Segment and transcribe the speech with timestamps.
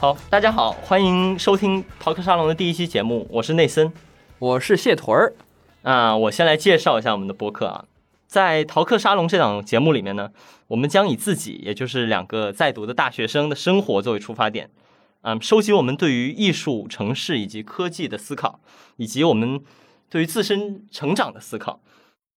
[0.00, 3.92] 好，大家好，欢迎收听逃课沙龙的第一期节目，我是内森，
[4.38, 5.34] 我是谢屯儿。
[5.82, 7.84] 啊，我先来介绍一下我们的播客啊，
[8.26, 10.30] 在逃课沙龙这档节目里面呢，
[10.68, 14.70] 我们将以自己，也就是两个在读的大学生的生活作为出发点，
[15.20, 18.60] 嗯，收集我们对于艺术、城市以及科技的思考，
[18.96, 19.62] 以及我们
[20.08, 21.82] 对于自身成长的思考。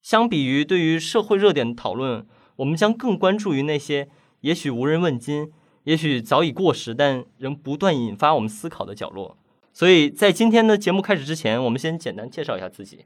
[0.02, 2.28] 相比于对于社会热点的讨论，
[2.58, 4.10] 我们将更关注于那些
[4.42, 5.54] 也许无人问津。
[5.84, 9.38] 也许早已过时，但仍不断引发我们思考的角落。
[9.74, 13.06] 所以在今天的节目开始之前，我们先简单介绍一下自己。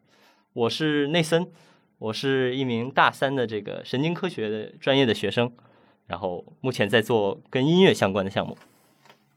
[0.53, 1.47] 我是内森，
[1.99, 5.51] 我是一名大三的这个神经科学的专业的学生，
[6.07, 8.57] 然后目前在做跟音乐相关的项目。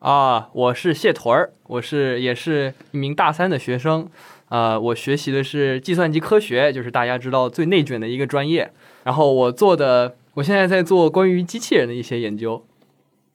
[0.00, 4.08] 啊，我是谢屯儿，我是也是一名大三的学生。
[4.48, 8.72] 呃，我学习的是计算机科学，就是大家知道最内卷的一个专业。
[9.04, 12.66] 然后我做的，我现在在做关于机器人的一些研究。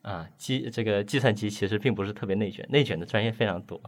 [0.06, 3.82] 啊，计这个计算机其实并不是特别内卷，内卷的专业非常多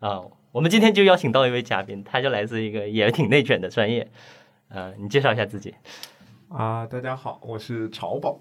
[0.00, 0.20] 啊。
[0.52, 4.06] 我们今天就邀请到一位嘉宾，他就来自一个也挺内卷的专业。
[4.68, 5.74] 呃，你介绍一下自己。
[6.50, 8.38] 啊，大家好，我是潮宝，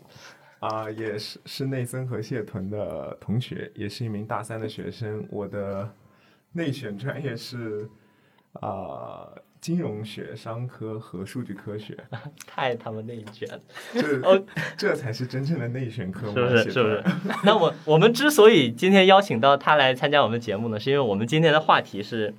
[0.60, 5.26] 啊，也是是内森和谢屯的同学，也是一名大三的学生。
[5.32, 5.90] 我的
[6.52, 7.90] 内选专业是
[8.56, 9.30] 啊。
[9.62, 11.96] 金融学、商科和数据科学，
[12.48, 13.62] 太他妈内卷了！
[13.94, 14.44] 这
[14.90, 16.72] 这才是真正的内卷科目，是不是？
[16.72, 17.04] 是不是？
[17.46, 22.34] 那我我们之所以今天邀请到他来参加我们的节目呢，是因为我们今天的话题是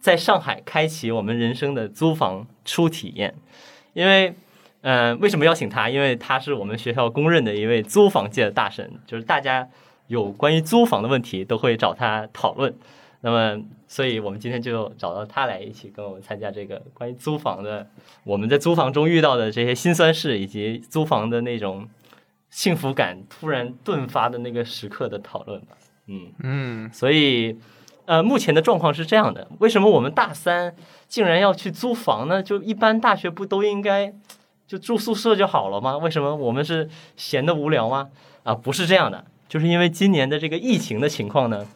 [0.00, 3.34] 在上海开启我们人生的租房初体验。
[3.92, 4.34] 因为，
[4.80, 5.90] 嗯，为什么邀请他？
[5.90, 9.68] 因为他是我们学校公认的一位租房界的大神，就是大家
[10.06, 12.74] 有关于租房的问题都会找他讨论。
[13.22, 17.86] 那么，所以我们今天就找到他来一起跟我们参加这个关于租房的，
[18.24, 21.86] 我们在租房中遇到的这些辛酸事，以及租房的那种
[22.48, 25.76] 幸福感突然顿发的那个时刻的讨论吧。
[26.06, 27.58] 嗯嗯，所以，
[28.06, 30.74] 呃，目前的状况是这样的：为什么我们大三
[31.06, 32.42] 竟然要去租房呢？
[32.42, 34.14] 就一般大学不都应该
[34.66, 35.98] 就住宿舍就好了吗？
[35.98, 38.08] 为什么我们是闲的无聊吗？
[38.44, 41.66] 啊，不是这样的，就是因为今年的这个疫情的情况呢。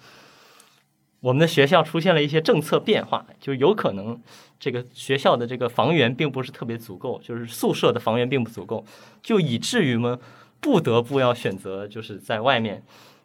[1.25, 4.21] 我们的学校出现了一些政策变化，就有可能
[4.61, 8.85] 这个学校的这个房源并不是特别足够，就是宿舍的房源并不足够，
[9.23, 10.19] 就以至于们
[10.61, 12.83] 不得不要选择就是在外面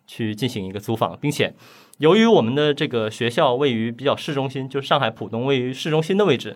[0.08, 1.54] 去进行一个租房，并且
[1.98, 6.56] 由于我们的这个学校位于比较市中心，就是上海浦东位于市中心的位置，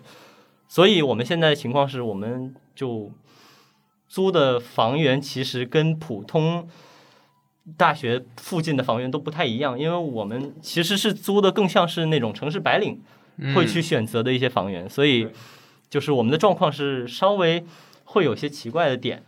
[0.66, 3.12] 所以我们现在的情况是，我们就
[4.08, 6.66] 租的房源其实跟普通。
[7.78, 13.00] 大学附近的房源都不太一样，因为我们其实是租的更像是那种城市白领
[13.54, 15.26] 会去选择的一些房源，所以
[15.88, 17.64] 就是我们的状况是稍微
[18.04, 19.22] 会有些奇怪的点。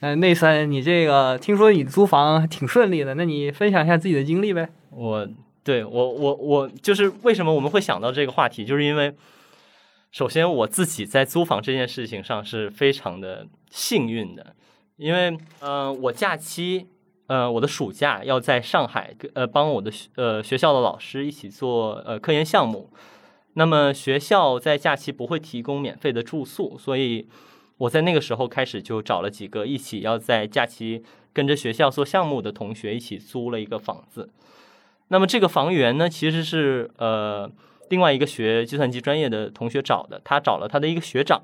[0.00, 4.68] 嗯，内森，你这个听说你租房挺顺利的，那你分享一下自己的经历呗？
[4.90, 5.28] 我
[5.62, 9.14] 对我我我就是为什么我们会想到这个话题，就是因为
[10.10, 14.54] 首先我自己在租房这件事情上是非常的幸运的。
[15.00, 16.86] 因为，呃，我假期，
[17.26, 22.90] 呃，我的暑假要在上海，呃，帮我的呃学校的老师一起做呃科研项目。
[23.54, 27.26] 那么学校在假期不会提供免费的住宿，所以
[27.78, 34.28] 我在那个时候开始就找了几个一起要在假期跟着学校做项目的同学一起租了一个房子。
[35.08, 37.50] 那么这个房源呢，其实是呃
[37.88, 41.42] 另外一个学计算机专业的同学找的，他找了他的一个学长。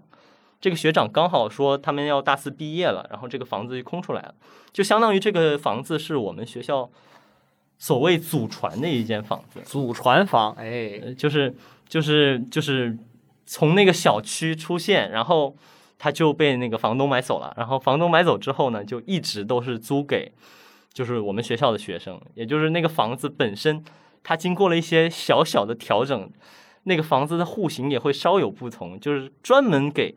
[0.61, 4.35] 这个学长刚好说他们要大四毕业了，然后这个房子就空出来了，
[4.73, 6.91] 就相当于这个房子是我们学校
[7.79, 9.61] 所谓祖传的一间房子。
[9.65, 11.55] 祖传房，哎，就是
[11.87, 12.97] 就是就是
[13.45, 15.55] 从那个小区出现，然后
[15.99, 20.33] 他就被那个房东买走了，然后房东买走之后呢，就一直都是租给
[20.93, 23.85] 就是我们学校的学生，也就是那个房子本身，
[24.25, 26.31] 它经过了一些小小的调整，
[26.85, 30.17] 那个房子的户型也会稍有不同，就是专门给。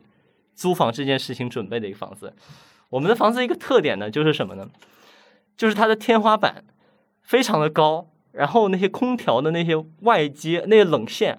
[0.60, 2.34] 租房这件事情准备的一个房子，
[2.90, 4.68] 我们的房子一个特点呢，就是什么呢？
[5.56, 6.64] 就是它的天花板
[7.22, 11.38] 非常的高，然后那些空调的那些外接那些冷线，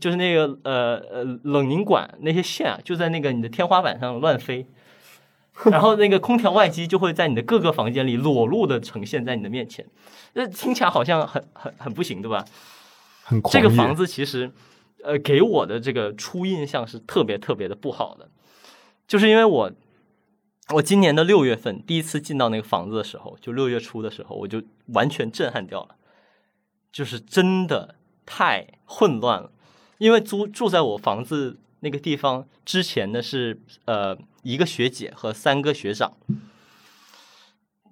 [0.00, 4.64] 就是那个呃呃冷凝管那些线啊，就在那个你的天花板上乱飞，
[5.64, 9.84] 然后那个空调外机就会在你的各个房间里裸露的呈现在你的面前，
[10.34, 12.44] 那听起来好像很很很不行，对吧？
[13.24, 14.52] 很这个房子其实
[15.02, 18.28] 呃给我的这个初印象是特别特别的不好的。
[19.06, 19.72] 就是因为我，
[20.74, 25.96] 我今年的六月份第一次进到那个房子的时候，就六月初的时候，我就完全震撼掉了，
[26.90, 29.52] 就是真的太混乱了。
[29.98, 36.12] 因为租住在我房子那个地方之前的是呃一个学姐和三个学长，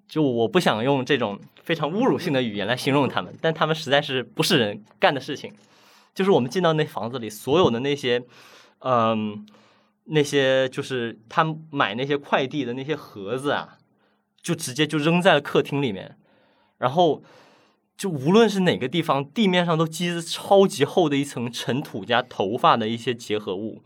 [0.08, 5.52] 就我不想用这种非常侮辱性的语言来形容他们，但他们实在是不是人干的事情。
[6.12, 8.20] 就是我们进到那房子里，所有的那些，
[8.80, 9.46] 嗯，
[10.12, 13.78] 那些就是他买那些快递的那些盒子啊，
[14.42, 16.16] 就直接就扔在了客厅里面，
[16.78, 17.22] 然后
[17.96, 23.82] 就无论是哪个地方，地面上都积着超级厚的一层尘土加头发的一些结合物。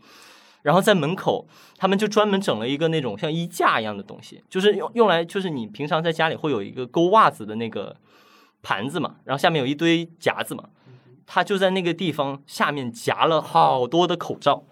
[0.63, 7.95] 然后在门口，他们就专门整了一个那种像衣架一样的东西，就是用用来就是你平常在家里会有一个勾袜子的那个
[8.63, 10.69] 盘子嘛，然后下面有一堆夹子嘛，
[11.27, 14.63] 他就在那个地方下面夹了好多的口罩。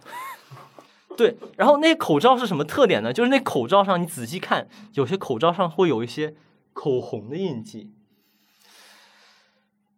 [1.17, 3.11] 对，然后那口罩是什么特点呢？
[3.13, 6.35] 就是那口罩上你仔细看，有些口罩上会有一些
[6.73, 7.91] 口红的印记，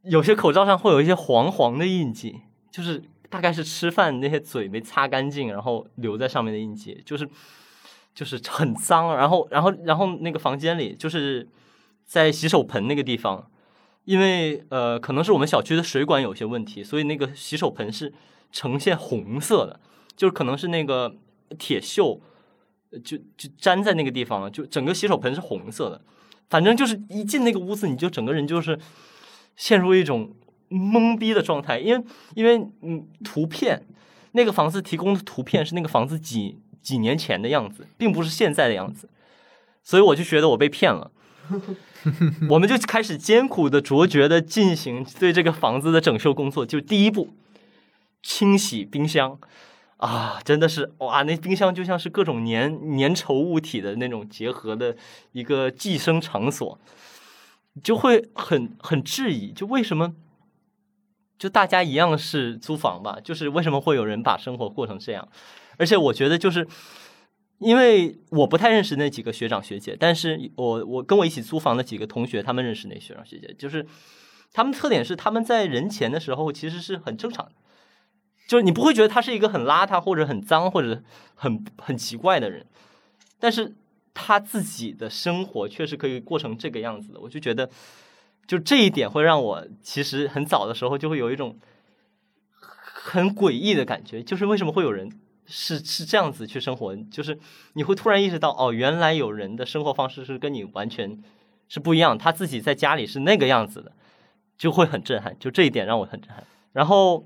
[0.03, 2.41] 有些口罩上会有一些黄黄的印记，
[2.71, 3.03] 就是。
[3.27, 7.27] 大概是吃饭那些嘴没擦干净，然后留在上面的印记，就是
[8.13, 9.13] 就是很脏。
[9.18, 11.45] 然后，然后，然后那个房间里就是
[12.06, 13.50] 在洗手盆那个地方，
[14.06, 18.13] 因为呃，可能是我们小区的水管有些问题，所以那个洗手盆是
[18.53, 19.81] 呈现红色的，
[20.15, 21.15] 就是可能是那个
[21.57, 22.19] 铁锈
[23.03, 26.01] 就就粘在那个地方了，就整个洗手盆是红色的。
[26.50, 28.79] 反正就是一进那个屋子，你就整个人就是
[29.56, 30.33] 陷入一种。
[30.67, 32.03] 懵逼的状态，因为
[32.33, 33.85] 因为嗯，图片
[34.31, 39.07] 那个房子提供的图片是那个房子几几年前的样子，并不是现在的样子，
[39.83, 41.11] 所以我就觉得我被骗了。
[42.50, 46.65] 我们就开始艰苦的、卓绝的进行对这个房子的整修工作。
[46.65, 47.29] 就第一步，
[48.23, 49.38] 清洗冰箱
[49.97, 54.95] 啊，真的是哇，那冰箱就像是各种粘粘稠物体的那种结合的
[55.31, 56.77] 一个寄生场所，
[57.81, 60.13] 就会很很质疑，就为什么？
[61.38, 65.27] 就大家一样是租房吧，就是为什么会有人把生活过成这样？
[65.77, 66.65] 而且我觉得，就是
[67.59, 73.86] 因为我不太认识那几个学长学姐，但是我我跟我一起租房的几个同学，他们认识那学长学姐，就是
[74.53, 77.51] 他们特点是他们在人前的时候其实是很正常的，
[78.47, 81.01] 就是你不会觉得他是一个很邋遢或者很脏或者
[81.36, 82.65] 很很奇怪的人，
[83.39, 83.75] 但是
[84.13, 87.69] 他自己的生活确实可以过成这个样子的，我就觉得。
[88.47, 91.57] 就这一点会让我其实很早的时候就会有一种
[92.59, 95.12] 很诡异的感觉，就是为什么会有人
[95.47, 96.95] 是是这样子去生活？
[96.95, 97.39] 就是
[97.74, 101.19] 你会突然意识到，哦，原来有人的生活方式是跟你完全
[101.68, 103.92] 是不一样，他自己在家里是那个样子的，
[104.56, 105.36] 就会很震撼。
[105.39, 106.44] 就这一点让我很震撼。
[106.71, 107.25] 然后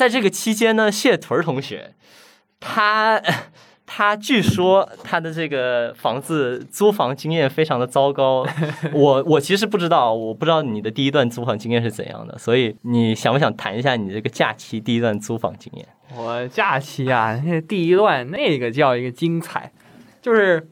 [0.00, 1.92] 在这个期间呢，谢屯同学
[2.58, 3.20] 他。
[3.92, 8.46] 他据说他的这个房子租房经验非常的糟糕，
[8.92, 15.88] 我我其实不知道，我不知道你的第一段租房经验是怎样的，所以你想不想谈一下你这个假期第一段租房经验？
[16.14, 19.72] 我假期啊，那第一段那个叫一个精彩，
[20.22, 20.68] 就是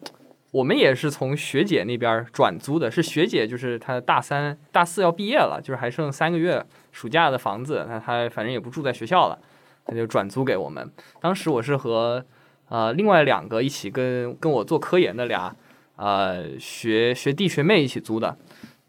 [0.53, 6.65] 我们也是从学姐那边转租的，是学姐就是她大三大四要毕业了，就是还剩三个月
[6.99, 9.39] 暑假的房子，那他反正也不住在学校了，
[9.85, 10.91] 他就转租给我们。
[11.21, 12.25] 当时我是和。
[12.71, 15.57] 呃，另外两个一起跟跟我做科研的俩，
[15.97, 18.37] 呃，学学弟学妹一起租的，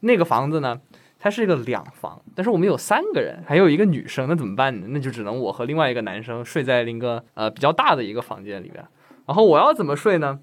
[0.02, 0.82] 那个房子呢，
[1.18, 4.88] 它是一个两房，但是我们有三个人，还有一个女生，那怎么办呢？
[4.90, 8.86] 那就只能我和另外一个男生睡在另一个呃比较大的一个房间里边。
[9.26, 10.42] 然后我要怎么睡呢？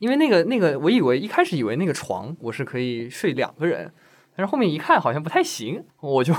[0.00, 3.88] 因为那个那个，我以为一开始以为那个床我是可以睡两个人，
[4.34, 6.34] 但是后面一看好像不太行，我就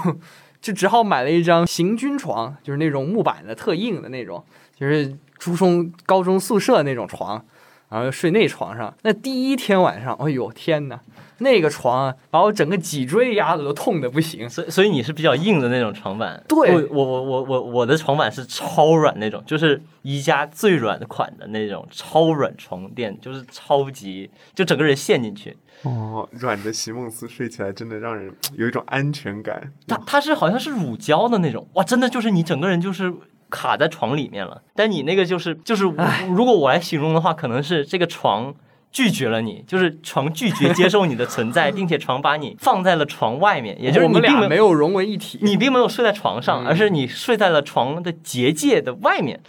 [0.65, 4.43] 就只好买了一张行军床，就是那种木板的特硬的那种，
[4.75, 5.15] 就是。
[5.38, 7.45] 初中、高中宿舍那种床，
[7.89, 8.94] 然后睡那床上。
[9.04, 11.00] 那第一天晚上，哎呦天哪，
[11.38, 14.50] 那个床把我整个脊椎压的都痛的不行。
[14.50, 16.44] 所以，所以你是比较硬的那种床板。
[16.48, 25.56] 对，我我我我我的床板是超软那种，就是宜家最软的款的那种超软床垫，就是超级就整个人陷进去。
[25.84, 29.72] 哦，软的席梦思睡起来真的让人有一种安全感。
[29.88, 33.13] 它它是好像是乳胶的那种，哇，真的就是你整个人就是。
[33.49, 35.83] 卡在床里面了，但你那个就是就是，
[36.29, 38.53] 如果我来形容的话，可能是这个床
[38.91, 49.39] 拒绝了你，就是床拒绝接受你的存在， 并且床把你放在了床外面，也就是你俩没有融为一体，你并没有睡在床上，而是你睡在了床的结界的外面，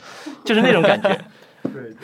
[0.45, 1.09] 就是那种感觉。
[1.63, 1.95] 对对，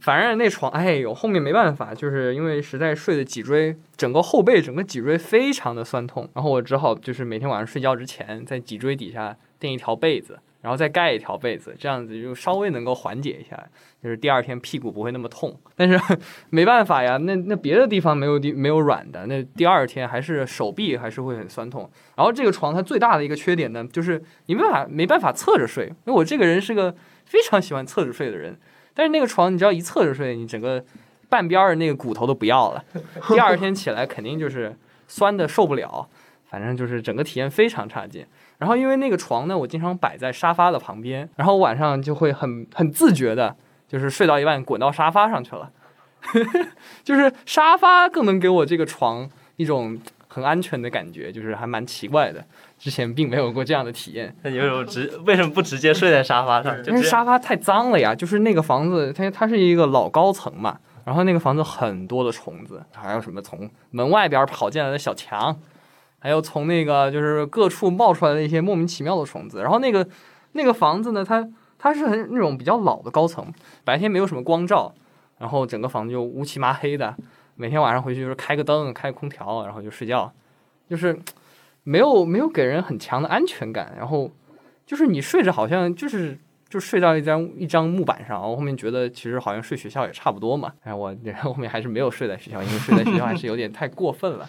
[0.00, 10.38] 反正那床，哎呦，后面没办法，就是因为实在睡的脊椎，整个后背整个脊椎非常的酸痛，然后我只好就是每天晚上睡觉之前，在脊椎底下垫一条被子。
[10.62, 13.60] 然后再盖一条被子，这样子就稍微能够缓解一下，
[14.02, 15.54] 就是第二天屁股不会那么痛。
[15.74, 16.00] 但是
[16.50, 21.90] 没办法呀，那那别的地方没有地没有软的，那第二天还是手臂还是会很酸痛。
[22.16, 28.56] 然后这个床它最大的一个缺点呢，就是你没法没办法侧着睡，因为我这个人是个非常喜欢侧着睡的人。
[28.94, 30.84] 但是那个床你只要一侧着睡，你整个
[31.28, 32.84] 半边儿那个骨头都不要了。
[33.28, 34.76] 第二天起来肯定就是
[35.08, 36.08] 酸的受不了，
[36.48, 38.24] 反正就是整个体验非常差劲。
[38.62, 43.56] 然后因为那个床呢，我经常摆在沙发的旁边，然后晚上就会很很自觉的，
[43.88, 45.68] 就是睡到一半滚到沙发上去了，
[47.02, 52.44] 就是沙发更能给我这个床一种很安全的感觉，就是还蛮奇怪的。
[52.78, 56.80] 之前并没有过这样的体验，那你为什么直为什么不直接睡在沙发上？
[56.84, 58.14] 就因为沙发太脏了呀。
[58.14, 65.56] 就是那个房子，它它是一个老高层嘛，然后那个房子很多的虫子，还有什么从门外边跑进来的小强，
[66.22, 69.60] 还有从那个就是各处冒出来的一些莫名其妙的虫子。
[69.60, 70.06] 然后那个
[70.52, 71.44] 那个房子呢，它
[71.76, 73.52] 它是很那种比较老的高层，
[73.82, 74.94] 白天没有什么光照，
[75.38, 77.12] 然后整个房子就乌漆麻黑的，
[77.56, 80.32] 每天晚上回去就是开个灯，开个空调，然后就睡觉，
[80.88, 81.18] 就是
[81.82, 84.30] 没有没有给人很强的安全感，然后
[84.86, 86.38] 就是你睡着好像就是
[86.68, 91.12] 就睡到一张一张木板上，我后面觉得其实好像睡学校也差不多嘛，哎，我
[91.42, 94.48] 后后面还是没有睡在学校，因为睡在学校还是有点太过分了。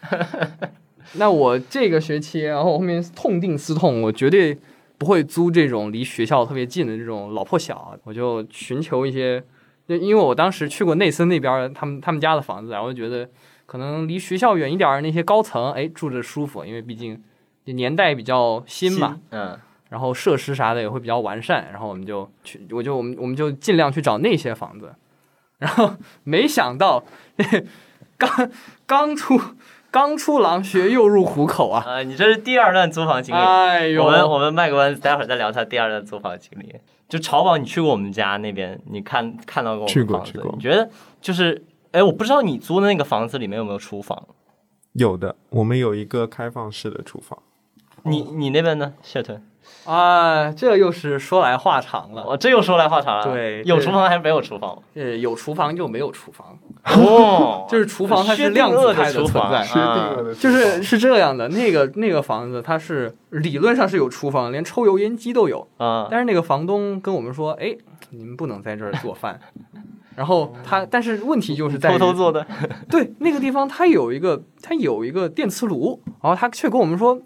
[1.14, 4.56] 那我这个学期，然后后面痛定思痛，我绝对
[4.98, 9.42] 不会租这种离学校特别近的这种老破小，我就寻求一些，
[9.88, 13.28] 就因为我当时去过内森那边他们他们家的房子，然后觉得
[13.64, 17.22] 可能离学校远一点儿那些高层，哎，住着舒服，因为毕竟
[17.64, 24.94] 这年代比较新嘛，嗯，然后设施啥的也会比较完善，然后我们就去，我就我们我们就尽量去找那些房子，
[25.58, 27.04] 然后没想到
[28.18, 28.50] 刚
[28.84, 29.40] 刚出
[29.90, 31.84] 刚出狼穴又入虎口啊！
[31.86, 33.38] 啊，你这是第二段租房经历。
[33.38, 36.74] 哎呦，我们我们卖个关子，待会儿再聊他第二段租房经历。
[37.08, 40.88] 就潮宝，你去过我们家那边，你看看到过我去们房子，过去过你觉得
[41.22, 44.28] 就是，哎，我不知道你租的那个房子里面有没有厨房？
[44.92, 47.38] 有的，我们有一个开放式的厨房。
[48.02, 49.42] 你你那边呢，谢屯？
[49.84, 52.24] 啊，这又是说来话长了。
[52.26, 53.24] 我这又说来话长了。
[53.24, 54.82] 对有厨房还是没有厨房？
[54.94, 56.58] 呃，有厨房就没有厨房，
[56.96, 61.48] 哦 就是厨房它是量子态的存在薛定啊谔的就是是这样的。
[61.48, 65.66] 那个那个房子它是理论上是有厨房，连抽油烟机都有。
[65.76, 67.76] 啊，但是那个房东跟我们说，哎，
[68.10, 69.38] 你们不能在这儿做饭。
[70.16, 72.44] 然后他，但是问题就是在偷偷做的。
[72.90, 77.16] 对那个地方，它有一个它有一个电磁炉，然后他却跟我们说，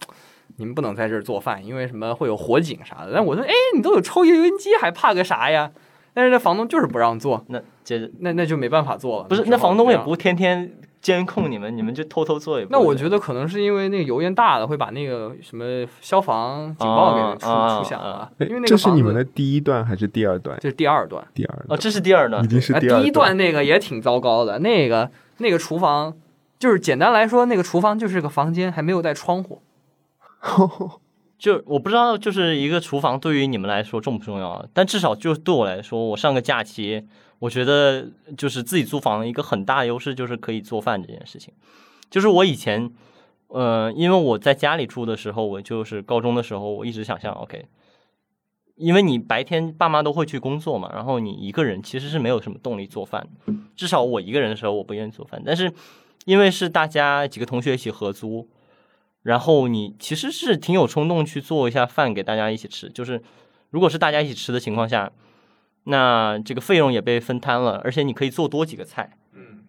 [0.58, 3.12] 你们不能在这儿做饭，因为什么会有火警啥的。
[3.14, 5.70] 但我说，哎，你都有抽油烟机，还怕个啥呀？
[6.14, 9.28] 但是那房东就是不让做，那接着那那就没办法做了。
[9.28, 12.70] 不是，那房东也不天天监控你们，你们就偷偷做也不。
[12.70, 18.30] 那我觉得可能是因为那个油烟大了，会把那个什么消防警报给出、啊出响了啊。
[18.38, 20.56] 哎因为那个这是你们的第一段还是第二段？
[20.60, 21.22] 这是第二段。
[21.22, 22.46] 哦，第二段这是第二段已。
[22.46, 26.14] 经是啊，第二第一段那个也挺糟糕的，那个那个厨房
[26.58, 29.60] 就是简单来说，那个厨房就是个房间，还没有带窗户。
[31.42, 34.64] 就我不知道，就是一个厨房对于你们来说重不重要？
[34.72, 37.04] 但至少就对我来说，我上个假期，
[37.40, 38.06] 我觉得
[38.38, 41.52] 就是自己租房一个很大的优势就是可以做饭这件事情。
[42.08, 42.88] 就是我以前，
[43.48, 47.66] 呃，因为我在家里住的时候，我就是高中的时候，我一直想象，OK，
[48.76, 53.26] 因为你白天爸妈都会去工作嘛，然后你一个人其实是没有什么动力做饭。
[53.74, 55.72] 至少我一个人的时候，我不愿意做饭，但是
[56.24, 58.48] 因为是大家几个同学一起合租，
[59.22, 63.22] 然后你其实是挺有冲动去做一下饭给大家一起吃，就是
[63.70, 65.10] 如果是大家一起吃的情况下，
[65.84, 69.60] 那这个费用也被分摊了，而且你可以做多几个菜，嗯，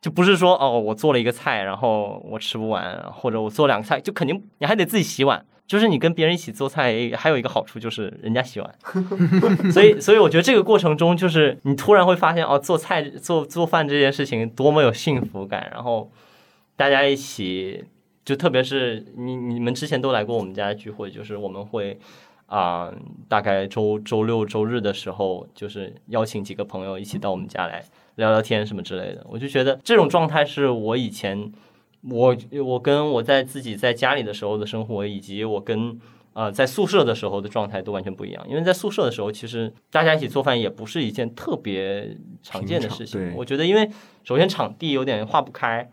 [0.00, 5.44] 就不是说哦我做了一个菜，然后我吃不完，或者我做两个菜，就肯定你还得自己洗碗。
[5.66, 8.74] 就是你跟别人一起做菜，还有一个好处就是人家洗碗，
[9.72, 16.12] 所以所以我觉得这个过程中，就是你突然会发现哦，做菜做做饭这件事情多么有幸福感，然后
[16.76, 17.82] 大家一起
[18.24, 21.98] 就特别是你你们之前都来过我们家聚会，就是我们会
[22.46, 22.92] 啊、
[23.26, 27.82] 大概周周六周日的时候，就是邀请几个朋友一起到我们家来
[28.16, 29.26] 聊聊天什么之类的。
[29.28, 31.50] 我就觉得这种状态是我以前
[32.02, 35.98] 我我跟我在自己在家里的时候的生活，以及我跟
[36.34, 38.46] 呃在宿舍的时候的状态都完全不一样。
[38.48, 43.90] 因为在宿舍的时候，其实大家一起做饭也不是一件特别常见的事情我觉得，因为
[44.22, 45.88] 首先场地有点划不开，嗯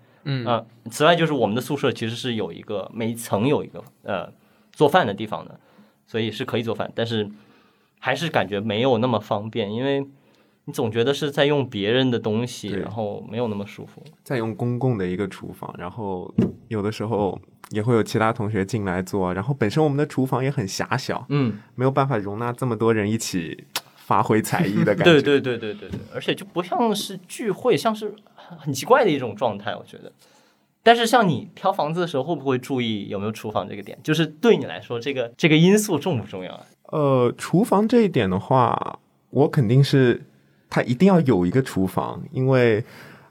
[0.45, 4.31] 啊、此外就是我们的宿舍其实是有一个每一层有一个呃
[4.71, 5.59] 做饭的地方的，
[6.05, 7.29] 所以是可以做饭，但是
[7.99, 10.05] 还是感觉没有那么方便，因为
[10.65, 14.03] 你总觉得是在用别人的东西，然后没有那么舒服。
[14.23, 16.31] 在用公共的一个厨房，然后
[16.67, 17.39] 有的时候
[17.71, 23.65] 也会有其他同学进来做，然后本身我们的厨房也很狭小，嗯，没有办法容纳这么多人一起
[24.11, 25.03] 发挥才艺的感觉。
[25.07, 30.11] 对对对对对对，而且就不像是聚会，像是很很奇怪的一种状态，我觉得。
[30.83, 33.97] 但是像你挑房子的时候，会不会注意有没有厨房这个点？
[34.03, 36.65] 就是对你来说，这个这个因素重不重要啊？
[36.91, 38.99] 呃，厨房这一点的话，
[39.29, 40.21] 我肯定是
[40.69, 42.83] 它一定要有一个厨房，因为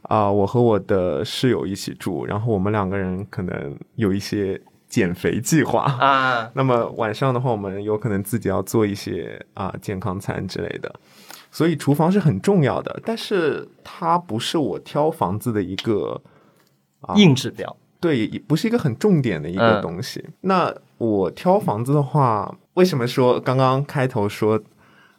[0.02, 4.60] 啊、我和我的室友一起住，然后我们两个人可能有一些
[4.90, 5.84] 减肥计划。
[5.84, 10.94] 啊， 那么晚上的话，我们有可能自己要做一些啊、健康餐之类的，
[11.50, 16.20] 所以厨房是很重要的，但是它不是我挑房子的一个
[17.00, 17.74] 啊硬指标。
[18.00, 20.24] 对，也不是一个很重点的一个嗯东西。
[20.40, 24.58] 那我挑房子的话，为什么说刚刚开头说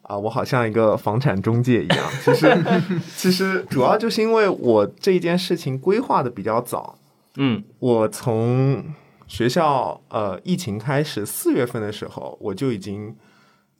[0.01, 1.97] 啊，我好像一个房产中介一样？
[2.25, 2.63] 其实，
[3.15, 6.97] 其实主要就是因为我这件事情规划的比较早。
[7.35, 8.83] 嗯我从
[9.31, 13.15] 学校呃疫情开始四月份的时候，我就已经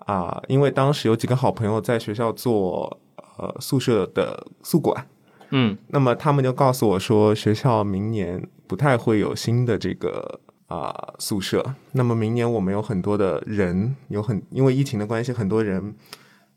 [0.05, 2.97] 啊、因为当时有几个好朋友在学校做
[3.37, 5.05] 呃宿舍的宿管，
[5.49, 11.75] 嗯那么他们就告诉我说，学校明年不太会有新的这个啊、宿舍。
[11.91, 15.93] 那么明年我们有很多的人，有很因为疫情的关系，很多人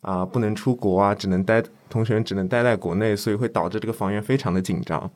[0.03, 1.61] 啊、不能出国啊，只能待
[1.91, 5.11] 同学只能待在国内，所以会导致这个房源非常的紧张。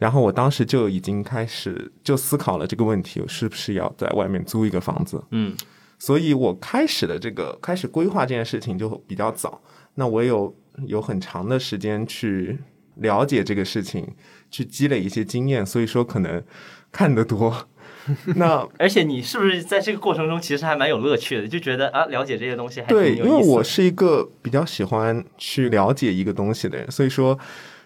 [0.00, 5.22] 然后我当时就已经开始就思考了这个问题，我是不是要在外面租一个房子？
[5.30, 5.54] 嗯
[5.98, 9.60] 所以我开始的这个开始规划这件事情就比较早。
[9.96, 12.58] 那我有有很长的时间去
[12.94, 14.08] 了解这个事情，
[14.50, 16.42] 去积累一些经验，所以说可能
[16.90, 17.68] 看得多。
[18.36, 21.46] 那而且你是不是在这个过程中其实还蛮有乐趣的？
[21.46, 23.28] 就觉得啊，了解这些东西还挺对，有意思的。
[23.28, 27.38] 因为我是一个比较喜欢去了解一个东西的人，所以说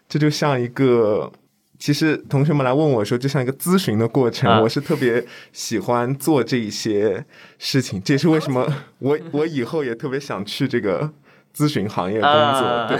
[0.08, 1.32] 这就像一个。
[1.78, 7.24] 其实同学们来问我说，就像一个咨询的过程，啊我是特别喜欢做这一些
[7.58, 8.66] 事情，这也是为什么
[9.00, 11.12] 我 我以后也特别想去这个
[11.54, 12.30] 咨询行业工作。
[12.30, 12.98] 啊对，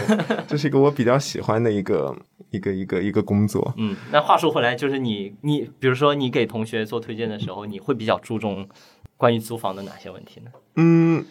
[0.48, 2.14] 这是一个我比较喜欢的一个
[2.50, 3.72] 一个一个一个工作。
[3.76, 8.68] 嗯，那话说回来，就是你你比如说你给同学做推荐的时候，你会比较注重
[9.16, 10.50] 关于租房的哪些问题呢？
[10.76, 11.24] 嗯，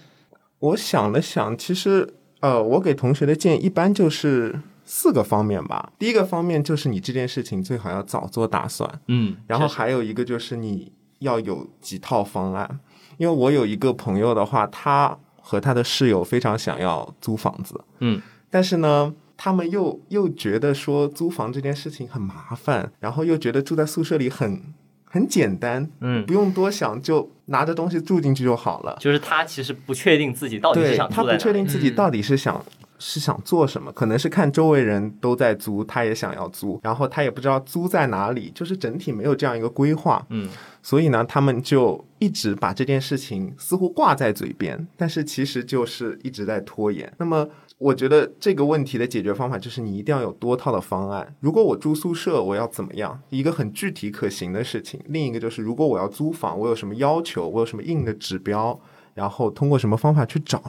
[0.59, 4.59] 我想了想，其实呃，我给同学的建议一般就是
[4.95, 5.91] 四个方面吧。
[5.97, 12.79] 第一个方面就是你这件事情最好要早做打算，嗯，然后还有一个就是你要有几套方案。
[13.17, 19.15] 因为我有一个朋友的话，他和他的室友非常想要租房子，嗯但是呢。
[19.35, 24.61] 他们又又觉得说租房这件事情很麻烦，然后又觉得住在宿舍里很
[25.03, 28.95] 很简单，嗯，不用多想，就拿着东西住进去就好了。
[29.01, 31.09] 就是他其实不确定自己到底是想。
[31.09, 32.63] 他不确定自己到底是想、
[33.05, 40.49] 是想做什么，可能是看周围人都在租，他也想要租，然后他也不知道租在哪里，就是整体没有这样一个规划，嗯
[40.81, 47.11] 所以呢，他们就一直把这件事情似乎挂在嘴边，但是其实就是一直在拖延。
[47.17, 51.35] 那么，我觉得这个问题的解决方法就是你一定要有多套的方案。
[51.41, 53.19] 如果我住宿舍，我要怎么样？
[53.29, 57.47] 一个很具体可行的事情；另一个就是，如果我要租房，我有什么要求？
[57.47, 58.79] 我有什么硬的指标？
[59.13, 60.59] 然后通过什么方法去找？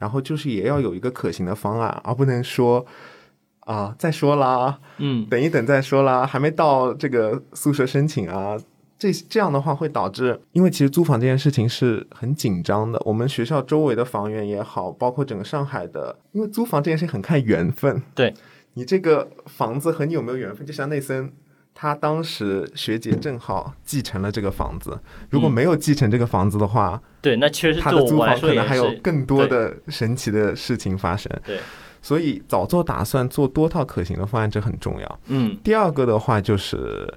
[0.00, 2.84] 然后就是也要有一个可行的方案，而不能说
[3.60, 8.56] 啊，再说啦，嗯等一等再说啦，还没到这个宿舍申请啊。
[8.98, 13.00] 这这样的话会导致，因为其实租房这件事情是很紧张的。
[13.06, 18.02] 我们学校周围的房源也好，包括整个上海的，因为租房这件事情很看缘分。
[18.14, 18.34] 对，
[18.74, 21.32] 你这个房子和你有没有缘分，就像内森，
[21.74, 24.98] 他当时学姐正好继承了这个房子，
[25.30, 31.32] 如果没有继承这个房子的话，对，那确实他的租房可能还有更多的神奇的事情发生。
[31.44, 31.58] 对，
[32.02, 35.20] 所以早做打算，做多套可行的方案，这很重要。
[35.28, 35.56] 嗯。
[35.64, 37.12] 第二个的话就是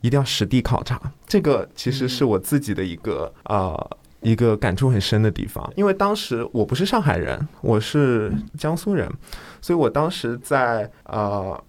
[0.00, 9.08] 一定要实地考察，这个其实是我自己的一个呃一个感触很深的地方，因为当时我不是上海人，我是江苏人，
[9.60, 11.62] 所以我当时在呃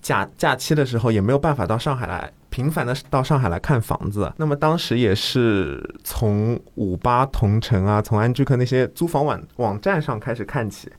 [0.00, 2.32] 假假期的时候也没有办法到上海来。
[2.50, 10.90] 频繁的到上海来看房子，那么当时也是从五八同城啊，从安居客那些租房网网站上开始看起，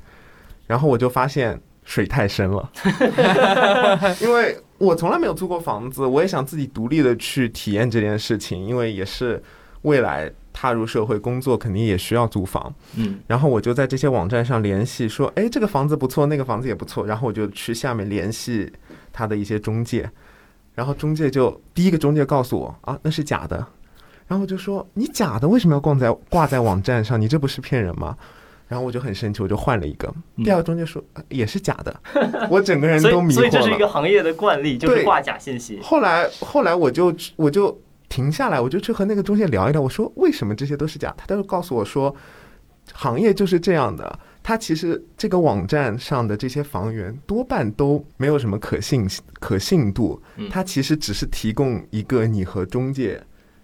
[0.68, 2.72] 然后我就发现水太深了，
[4.22, 9.42] 因为我从来没有租过房子，我也想自己独立的去体验这件事情，因为也是
[9.82, 12.74] 未来踏入社会工作，肯定也需要租房。
[12.96, 18.72] 嗯然后我就在这些网站上联系，说，哎，这个房子不错，那个房子也不错，然后我就去下面联系
[19.12, 20.10] 他的一些中介，
[20.76, 23.58] 然后中介就第一个中介告诉我啊，那是假的，
[24.28, 27.20] 然后我就说你假的为什么要挂在挂在网站上？
[27.20, 28.18] 你这不是骗人吗？
[28.68, 30.08] 然后我就很生气，我就换了一个。
[30.36, 32.00] 嗯第二个中介说、呃也是假的，
[32.52, 33.78] 我整个人都迷惑了所以这是一。
[33.80, 35.80] 个行业的惯例，就是挂假信息。
[35.82, 37.76] 后来后来我就我就
[38.10, 41.12] 停下来，我就去和那个中介聊一聊，我说为什么这些都是假？
[41.18, 42.16] 他就告诉我说，
[42.94, 44.20] 行业就是这样的。
[44.50, 49.08] 它其实这个网站上的这些房源多半都没有什么可信
[49.40, 53.22] 可信度嗯，它其实只是提供一个你和中介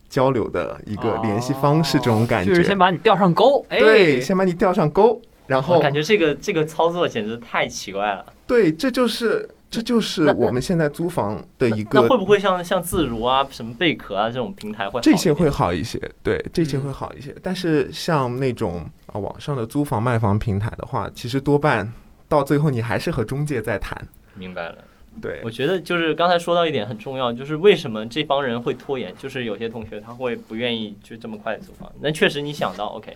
[0.07, 2.51] 交流的一个联系方式，这种感觉。
[2.51, 8.23] 就是先把你钓上钩，哎，对，先把你钓上钩，然后感觉这个这个操作简直太奇怪了。
[8.45, 17.35] 对，这就是这就是我们现在租房的一个那会不会像像自如啊、什么贝壳啊这种平台会好一点这些会好一些，对，这些嗯会好一些。
[17.43, 21.91] 但是像那种啊网上的租房卖房平台的话，其实多半
[22.29, 24.07] 到最后你还是和中介在谈。
[24.35, 24.77] 明白了。
[25.21, 31.89] 对我觉得就是刚才说到一点很重要，就是为什么这帮人会拖延，就是有些同学他会不愿意就这么快租房。
[32.01, 33.15] 那确实你想到，OK，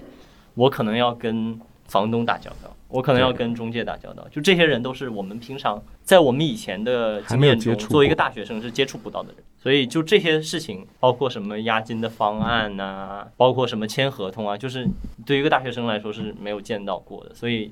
[0.53, 9.43] 我可能要跟房东打交道，我可能要跟中介打交道，就这些人都是我们平常在我们以前的还没有经验中，接触作为一个大学生是接触不到的人。
[9.61, 14.87] 所以就这些事情，包括什么押金的方案呐、包括什么签合同啊，就是
[15.25, 17.71] 对于一个大学生来说是没有见到过的，所以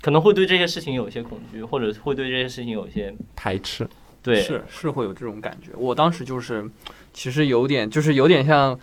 [0.00, 3.86] 可能会对这些事情有一些恐惧，或者会对这些事情有一些排斥，
[4.22, 4.40] 对。
[4.40, 5.72] 是是会有这种感觉。
[5.76, 6.64] 我当时就是，
[7.12, 8.78] 其实有点就是有点像，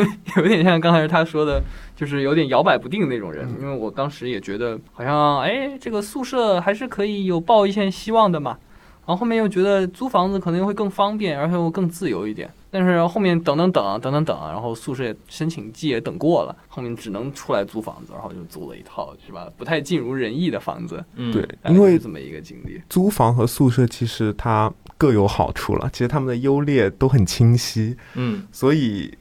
[0.36, 1.62] 有点像刚才他说的，
[1.94, 3.48] 就是有点摇摆不定那种人。
[3.60, 8.58] 因为我当时也觉得好像，哎，这个宿舍还是可以有抱一线希望的嘛。
[9.06, 12.50] 然后后面又觉得租房子可能会更方便，而且又更自由一点。
[12.72, 19.48] 但是后面等等等等等等，然后宿舍申请季也等过了，后面只能出来租房子，然后就租了一套是吧？
[19.56, 22.82] 不太尽如人意的房子，嗯，对，因为这么一个经历。
[22.88, 29.16] 租房和宿舍其实它各有好处了，其实它们的优劣都很清晰，嗯所以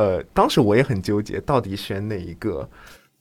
[0.00, 2.66] 呃，当时我也很纠结，到底选哪一个。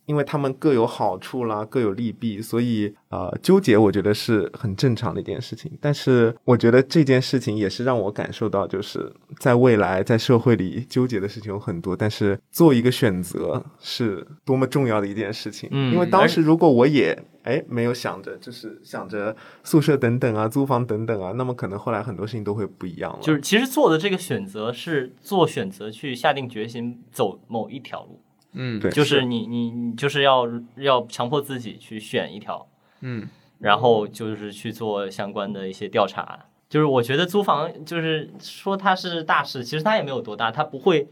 [0.10, 5.72] 因为他们各有好处啦，各有利弊，所以呃，纠结我觉得是很正常的一件事情。
[5.80, 15.70] 但是我觉得这件事情也是让我感受到，就是在未来在社会里纠结的事情有很多，但是做一个选择是多么重要的一件事情。
[15.72, 23.20] 嗯因为当时如果我也哎没有想着，就是想着宿舍等等啊，租房等等啊，那么可能后来很多事情都会不一样了。
[23.22, 28.20] 就是其实做的这个选择是做选择去下定决心走某一条路，
[28.54, 32.68] 嗯，对就是你你你就是要要强迫自己去选一条，
[33.02, 33.28] 嗯
[33.60, 36.46] 然后就是去做相关的一些调查。
[36.70, 41.08] 就是我觉得租房就是说它是大事，其实它也没有多大，它不会。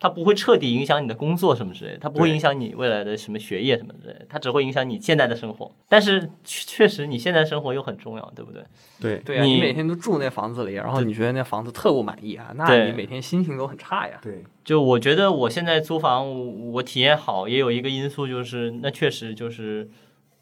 [0.00, 5.70] 它不会彻底影响你的工作什么之类的，它不会影响你未来的什么学业什么之类的，它只会影响你现在的生活。
[5.90, 8.64] 但是确确实，你现在生活又很重要，对不对？
[8.98, 14.18] 对对啊，你你每天都住那房子里，然后你觉得那房子特不满意啊，那你每天心情都很差呀。
[14.22, 19.86] 对就我觉得我现在租房，我我体验好，也有一个因素就是，那确实就是，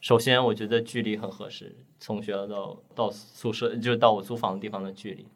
[0.00, 5.26] 首先我觉得距离很合适，从学校到到宿舍，就是到我租房的地方的距离。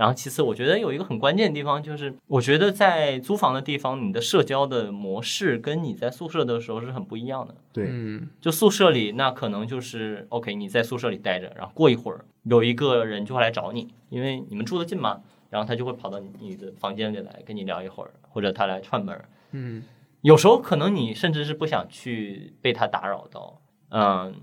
[0.00, 7.54] 然后其次，我觉得有一个很关键的地方就是，我觉得在租房的地方，你的社交的模式跟你在宿舍的时候是很不一样的。
[7.70, 19.22] 对嗯就宿舍里，那可能就是 OK，你在宿舍里待着，然后过一会儿有一个人就会来找你，因为你们住得近嘛，然后他就会跑到你你的房间里来跟你聊一会儿，或者他来串门。
[19.50, 19.82] 嗯
[20.22, 23.60] 有时候可能你甚至是不想去被他打扰到，
[23.90, 24.34] 嗯，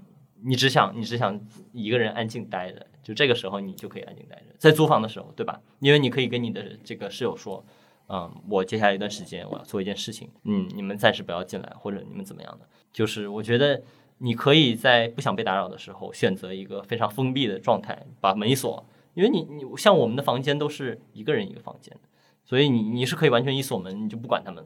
[0.43, 1.41] 你只想你只想
[1.73, 5.61] 一个人安静待着，就这个时候你就可以安静待着，在租房的时候，对吧？
[5.79, 7.63] 因为你可以跟你的这个室友说，
[8.09, 13.81] 嗯，我接下来一段时间我要做一件事情，嗯，你们暂时不要进来，或者你们怎么样的，就是我觉得
[14.17, 21.95] 你可以在不想被打扰的时候选择一个非常封闭的状态，把门一锁，因为你你像我们的房间都是一个人一个房间，
[22.43, 24.65] 所以你你是可以完全一锁门，你就不管他们。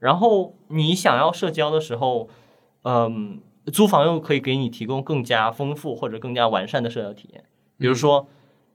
[0.00, 2.28] 然后你想要社交的时候，
[2.82, 3.40] 嗯，
[3.72, 7.44] 租房又可以给你提供更加丰富或者更加完善的社交体验。
[7.80, 8.28] 比如说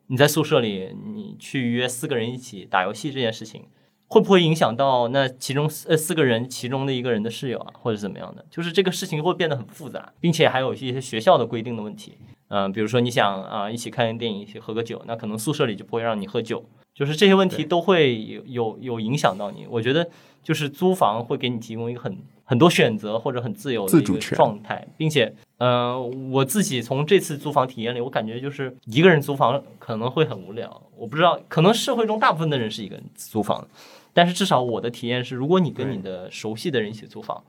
[0.08, 3.65] 你在宿舍里，你去约四个人一起打游戏这件事情，
[4.08, 8.44] 会不会影响到那其中四呃四个人其中的一个人的室友啊，或者怎么样的？
[8.50, 12.18] 就是这个事情会变得很复杂，并且还有一些学校的规定的问题。
[12.48, 16.65] 嗯、比如说你想啊、一起看个电影，一起喝个酒，那可能宿舍里就不会让你喝酒。
[16.94, 19.68] 就是这些问题都会有有有影响到你。
[19.70, 20.10] 我觉得
[20.41, 25.99] 就是租房会给你提供一个很很多选择或者很自由的一个状态，并且呃，
[26.31, 30.81] 我自己从这次租房体验里，我感觉就是一个人租房可能会很无聊。
[30.95, 33.67] 我不知道，可能社会中大部分的人是一个人租房，
[34.13, 37.43] 但是至少我的体验是，如果你跟你的熟悉的人一起租房，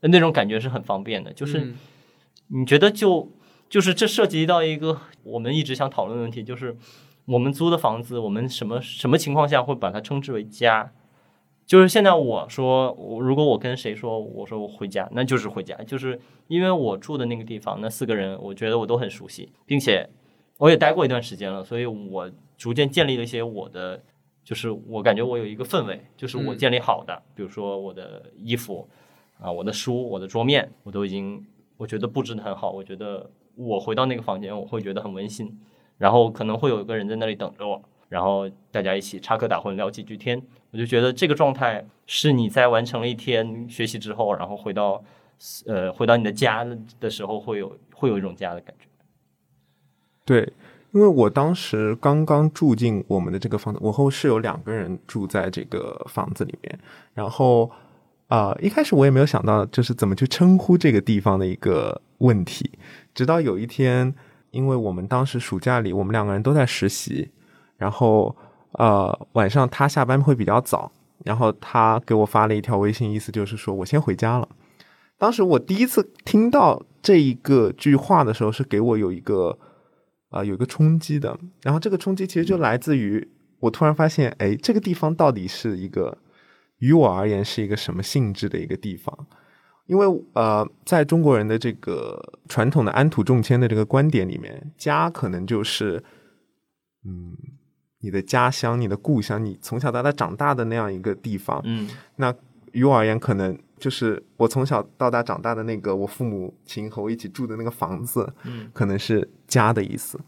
[0.00, 1.32] 那种感觉是很方便的。
[1.32, 1.78] 就是嗯
[2.52, 3.30] 你觉得就
[3.68, 6.76] 就是这涉及到一个我们一直想讨论的问题，就是
[7.24, 10.92] 我们租的房子，我们什么什么情况下会把它称之为家？
[11.70, 20.10] 就是现在我说，我如果我跟谁说，我说我回家，那就是回家，就是因为我住的那个地方，那四个人，我觉得我都很熟悉，并且
[20.58, 24.02] 我也待过一段时间了，所以我逐渐建立了一些我的，
[24.42, 26.58] 就是我感觉我有一个氛围，就是我嗯。
[26.58, 28.88] 建立好的，比如说我的衣服
[29.38, 35.56] 啊，我的书，我的桌面，我都已经我觉得布置的很好，我觉得我回到那个房间，我会觉得很温馨，
[35.98, 45.02] 然后可能会有一个人在那里等着我，然后大家一起插科打诨聊几句天，我就觉得这个状态是你在完成了一天学习之后，然后回到
[45.66, 46.64] 呃，回到你的家
[46.98, 48.86] 的时候，会有会有一种家的感觉。
[50.24, 50.52] 对，
[50.92, 56.78] 因为我当时刚刚住进我们的这个房子，我和室友两个人住在这个房子里面，
[57.14, 57.70] 然后
[58.28, 62.70] 啊、一开始我也没有想到就是怎么去称呼这个地方的一个问题，
[63.12, 64.14] 直到有一天，
[64.52, 67.30] 因为我们当时暑假里我们两个人都在实习，
[67.76, 68.36] 然后
[68.72, 70.90] 呃晚上他下班会比较早，
[71.24, 74.48] 然后他给我发了一条微信，意思就是说我先回家了。
[75.18, 79.58] 当时我第一次听到这一个句话的时候，是给我有一个
[80.30, 81.38] 啊、有一个冲击的。
[81.62, 83.28] 然后这个冲击其实就来自于
[83.58, 86.16] 我突然发现，哎，这个地方到底是一个
[86.78, 89.26] 于我而言是一个什么性质的一个地方？
[89.86, 96.02] 因为呃，在中国人的这个传统的安土重迁的这个观点里面，家可能就是
[97.04, 97.36] 嗯
[98.00, 101.60] 你的家乡、你的故乡，你从小到大长大的那样一个地方。
[101.64, 102.34] 嗯那
[102.72, 110.20] 于我而言，可能就是我从小到大长大的那个我父母亲和我一起住的那个房子，嗯可能是家的意思。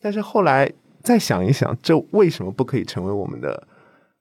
[0.00, 0.70] 但是后来
[1.02, 3.66] 再想一想，这为什么不可以成为我们的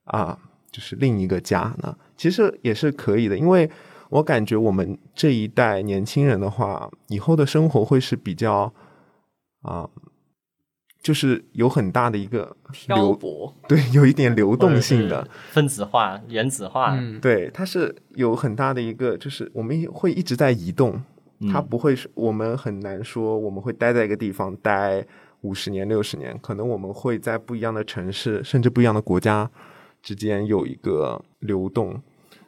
[0.03, 0.37] 啊，
[0.69, 1.97] 就是另一个家呢？
[2.17, 3.69] 其实也是可以的，因为
[4.09, 8.73] 我感觉我们这一代年轻人的话，以后的生活会是比较
[9.61, 9.89] 啊，
[11.01, 21.01] 就是有很大的一个漂，泊， 对，有一点流动性的分子化、原子化，嗯，对，它是有很大的一个，就是我们会一直在移动，
[21.39, 21.51] 嗯。
[21.51, 25.05] 它不会是我们很难说我们会待在一个地方待
[25.41, 29.49] 五十年、六十年，可能我们会在不一样的城市，甚至不一样的国家
[30.01, 32.01] 之间有一个流动。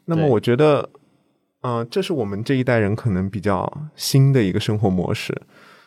[0.03, 0.89] 那么我觉得，
[1.61, 5.41] 嗯、这是我们这一代人可能比较新的一个生活模式，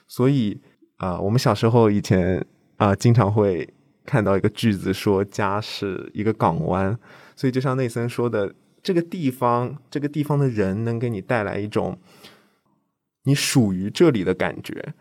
[0.09, 0.59] 所以
[0.97, 2.43] 啊、我们小时候以前
[2.77, 3.69] 啊、经常会
[4.05, 6.99] 看到一个句子说家是一个港湾，
[7.37, 11.99] 所以就像内森说的，这个地方，这个地方的人能给你带来一种
[13.25, 14.95] 你属于这里的感觉。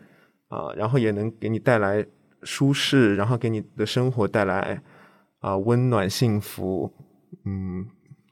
[0.48, 2.06] 啊、然后也能给你带来
[2.44, 4.80] 舒适，然后给你的生活带来
[5.40, 6.92] 啊、温暖、幸福，
[7.44, 7.84] 嗯，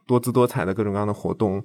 [0.06, 1.64] 多姿多彩的各种各样的活动。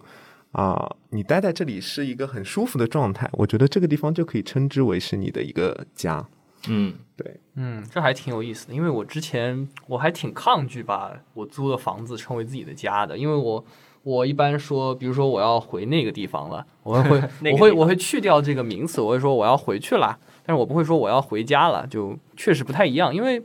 [0.53, 6.27] 啊、你待在这里是一个很舒服的状态，我觉得这个地方就可以称之为是你的一个家。
[6.67, 13.63] 嗯对，嗯，这还挺有意思的，因为我之前我还挺抗拒把我租的房子称为自己的家的，因为我
[14.03, 23.43] 我一般说，比如说我要回那个地方了，我会 我会我会去掉这个名词，我会说我要回去了，但是我不会说我要回家了，就确实不太一样，因为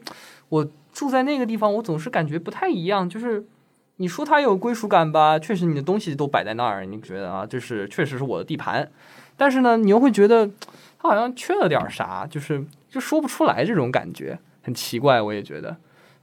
[0.49, 3.45] 我住在那个地方，我总是感觉不太一样，就是。
[3.97, 8.91] 你说它有归属感吧，确实你的东西都摆在那儿，你觉得啊，就是确实是我的地盘，
[9.37, 10.49] 但是呢，你又会觉得
[10.99, 15.23] 它好像缺了点啥，就是就说不出来这种感觉，很奇怪。
[15.23, 15.75] 我也觉得，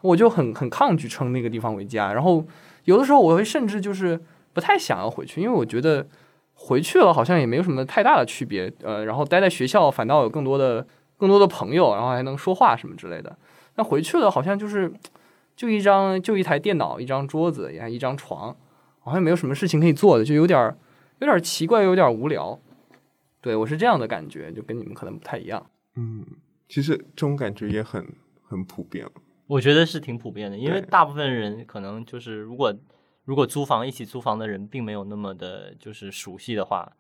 [0.02, 2.14] 我就很很抗拒称那个地方为家。
[2.14, 2.46] 然后
[2.84, 4.22] 有的时候我会甚至就是
[4.54, 6.08] 不太想要回去，因为我觉得
[6.54, 8.72] 回去了好像也没有什么太大的区别。
[8.84, 10.86] 呃，然后待在学校反倒有更多的
[11.18, 13.36] 更多的朋友，然后还能说话什么之类的。
[13.76, 14.94] 那回去了好像就是
[15.56, 18.56] 就一张就一台电脑，一张桌子，也还一张床，
[19.00, 20.76] 好像没有什么事情可以做的，就有点
[21.18, 22.60] 有点奇怪，有点无聊。
[23.42, 25.66] 对我是这样的感觉，就跟你们可能不太一样。
[25.96, 26.26] 嗯，
[26.70, 28.08] 其实这种感觉也很
[28.42, 29.06] 很普遍。
[29.48, 32.74] 我觉得是挺普遍的，因为大部分人可能就是如果
[33.26, 36.96] 如果租房一起租房的人并没有那么的就是熟悉的话，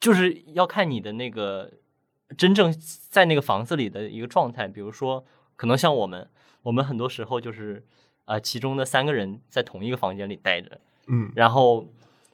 [0.00, 1.70] 就是要看你的那个
[2.36, 2.74] 真正
[3.10, 4.66] 在那个房子里的一个状态。
[4.66, 5.24] 比如说，
[5.56, 6.28] 可能像我们，
[6.62, 7.86] 我们很多时候就是
[8.24, 11.86] 呃，其中的三个人在同一个房间里待着，嗯然后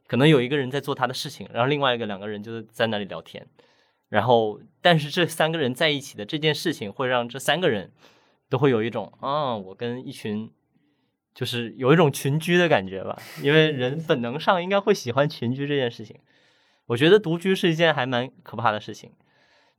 [0.07, 3.47] 可能有一个人在做他的事情，然后另外一个两个人就是在那里聊天，
[4.12, 7.90] 然后但是这三个人在一起的这件事情会让这三个人
[8.51, 10.51] 都会有一种啊，我跟一群
[11.35, 16.18] 就是有一种群居的感觉吧，因为人本能上应该会喜欢群居这件事情。
[16.88, 19.12] 我觉得独居是一件还蛮可怕的事情，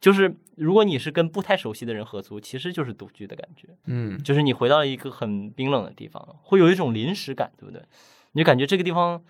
[0.01, 3.67] 就是如果你是跟不太熟悉的人合租，其实就是独居的感觉。
[3.85, 7.83] 嗯，就是你回到了一个很冰冷的地方，会有一种临时感，对不对？
[8.31, 9.23] 你就感觉这个地方，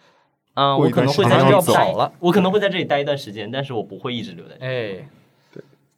[0.55, 4.99] 嗯、过一段我可能会在这里待走了，我可能会在这里待一段时间，但是我不会一直留在这里。
[4.99, 5.09] 哎，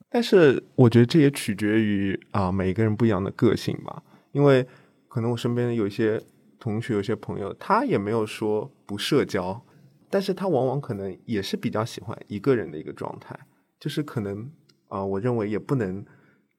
[0.10, 4.66] 但是我觉得这也取决于啊、每个人不一样的个性吧，因为
[5.10, 6.22] 可能我身边有一些
[6.58, 9.62] 同学、有些朋友，他也没有说不社交，
[10.10, 13.38] 但是他往往可能也是比较喜欢一个人的一个状态，
[13.78, 14.50] 就是可能
[14.88, 16.06] 啊、我认为也不能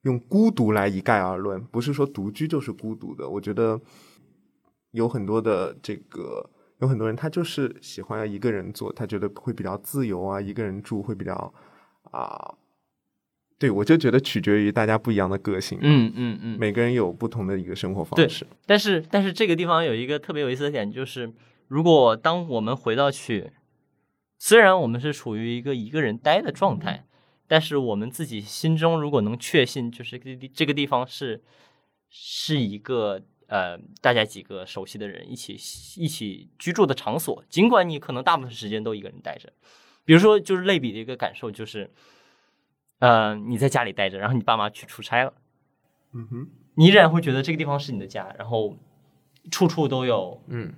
[0.02, 3.80] 用孤独来一概而论，不是说独居就是孤独的，我觉得
[4.90, 6.50] 有很多的这个。
[6.78, 11.54] 有很多人他就是喜欢要一个人做，他觉得会比较自由啊，一个人住会比较
[12.10, 12.54] 啊、
[13.58, 16.58] 对我就觉得取决于大家不一样的个性，嗯嗯嗯。
[16.58, 18.46] 每个人有不同的一个生活方式。
[18.66, 21.32] 但是但是这个地方有一个特别有意思的点，就是
[21.68, 23.52] 如果当我们回到去
[24.38, 27.06] 虽然我们是处于一个一个人待的状态，
[27.48, 31.42] 但是我们自己心中如果能确信，就是这个这个地方是
[32.10, 35.54] 是一个呃大家几个熟悉的人一起
[36.00, 39.52] 一起居住的场所，尽管你可能大部分时间都一个人待着。
[40.04, 41.90] 比如说，就是类比的一个感受就是，
[43.00, 45.32] 呃，你在家里待着，然后你爸妈去出差了。
[46.12, 48.76] 嗯哼，你依然会觉得这个地方是你的家，然后
[49.50, 50.72] 处处都有，嗯，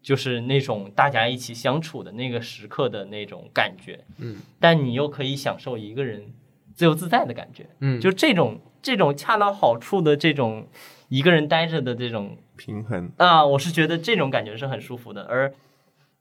[0.00, 6.32] 就是那种大家一起相处的那个时刻的那种感觉，嗯，但你又可以享受一个人
[6.72, 10.68] 自由自在的感觉，嗯就这种这种恰到好处的这种
[11.10, 15.24] 一个人待着的这种平衡，啊，我是觉得这种感觉是很舒服的。
[15.24, 15.52] 而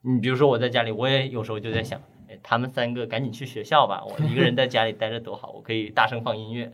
[0.02, 6.74] 你比如说我在家里，我也有时候就在想，哎，他们三个赶紧去学校吧，我一个人在家里待着多好，我可以大声放音乐，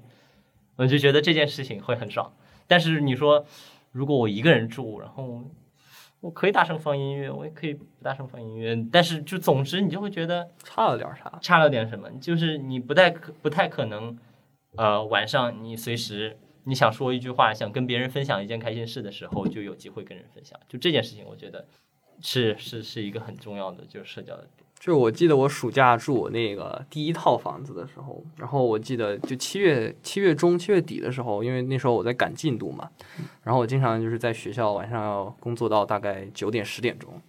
[0.78, 2.32] 我就觉得这件事情会很爽。
[2.68, 3.46] 但是你说，
[3.92, 5.44] 如果我一个人住，然后
[6.22, 11.38] 我可以大声放音乐，我也可以不大声放音乐，但是就总之你就会觉得差了点啥？
[11.42, 14.18] 差了点什么，就是你不太可不太可能，
[14.78, 20.60] 呃，晚上你随时你想说一句话，想跟别人分享一件开心事的时候，就有机会跟人分享。
[20.68, 21.66] 就这件事情，我觉得
[22.22, 24.36] 是是是一个很重要的，就是社交。
[24.78, 32.90] 就是我记得我暑假住我那个第一套房子的时候，然后我记得就七月七月中七月底的时候，因为那时候我在赶进度嘛，
[33.44, 37.20] 然后我经常就是在学校晚上要工作到大概九点十点钟，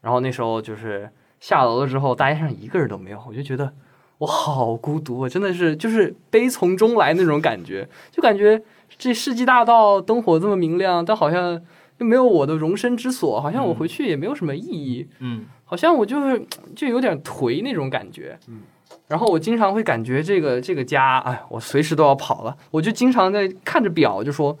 [0.00, 3.74] 然后那时候就是下楼了之后，大街上一个人都没有，我就觉得
[4.18, 8.62] 我好孤独，我真的是就是悲从中来那种感觉，就感觉
[8.98, 11.60] 这世纪大道灯火这么明亮，但好像
[11.98, 15.08] 又没有我的容身之所，好像我回去也没有什么意义。
[15.18, 15.46] 嗯。
[15.64, 18.60] 好像我就是就有点颓那种感觉，嗯，
[19.08, 24.58] 然后我经常会感觉这个这个家，哎，我随时都要跑了，我就经常在看着表就说，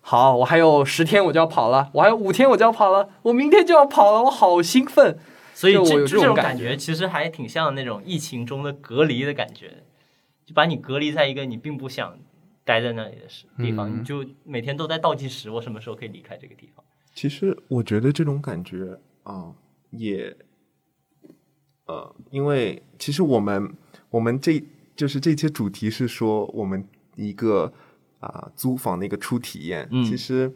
[0.00, 5.18] 好，我还有十天我就要跑了，我还有五天我就要跑了，我明天就要跑了，我好兴奋，
[5.52, 9.82] 所以就我有这这种这种感觉其实还挺像那种疫情中的隔离的感觉，
[10.46, 12.16] 就把你隔离在一个你并不想
[12.64, 16.84] 待在那里的时地方，嗯你就每天都在倒计时，我什么时候可以离开这个地方？
[17.14, 19.52] 其实我觉得这种感觉啊、
[19.90, 20.36] 也
[21.86, 23.72] 呃，因为其实我们
[24.10, 24.62] 我们这
[24.96, 27.72] 就是这期主题是说我们一个
[28.20, 29.86] 啊、租房的一个初体验。
[29.92, 30.52] 嗯其实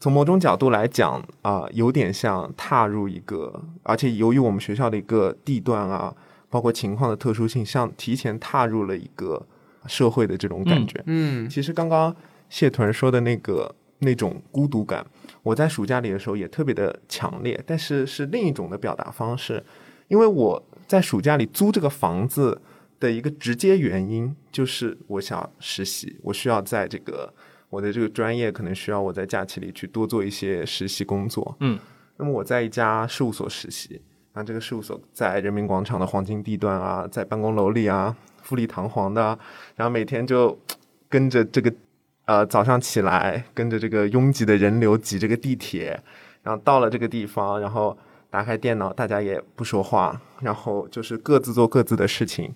[0.00, 6.14] 从某种角度来讲啊、有点像踏入一个，而且由于我们学校的一个地段啊，
[6.48, 9.46] 包括情况的特殊性，像提前踏入了一个
[9.88, 11.02] 社会的这种感觉。
[11.06, 11.48] 嗯。
[11.48, 12.14] 其实刚刚
[12.48, 15.04] 谢屯说的那个那种孤独感，
[15.42, 19.64] 我在暑假里的时候也特别的强烈，但是是另一种的表达方式，
[20.06, 22.60] 因为我在暑假里租这个房子
[23.00, 27.32] 的一个直接原因就是我想实习，我需要在这个
[27.70, 31.78] 我的这个专业可能需要我在假期里去多做一些实习工作，嗯，
[32.16, 34.00] 那么我在一家事务所实习。
[34.34, 38.14] 那，这个事务所在人民广场的黄金地段啊，在办公楼里啊，
[38.48, 39.38] 富丽堂皇的，
[39.76, 40.58] 然后每天就
[41.06, 41.70] 跟着这个
[42.24, 46.02] 呃早上起来，跟着这个拥挤的人流挤这个地铁，
[46.42, 47.94] 然后到了这个地方，然后
[48.30, 52.54] 打开电脑，大家也不说话，然后就是各自做各自的事情，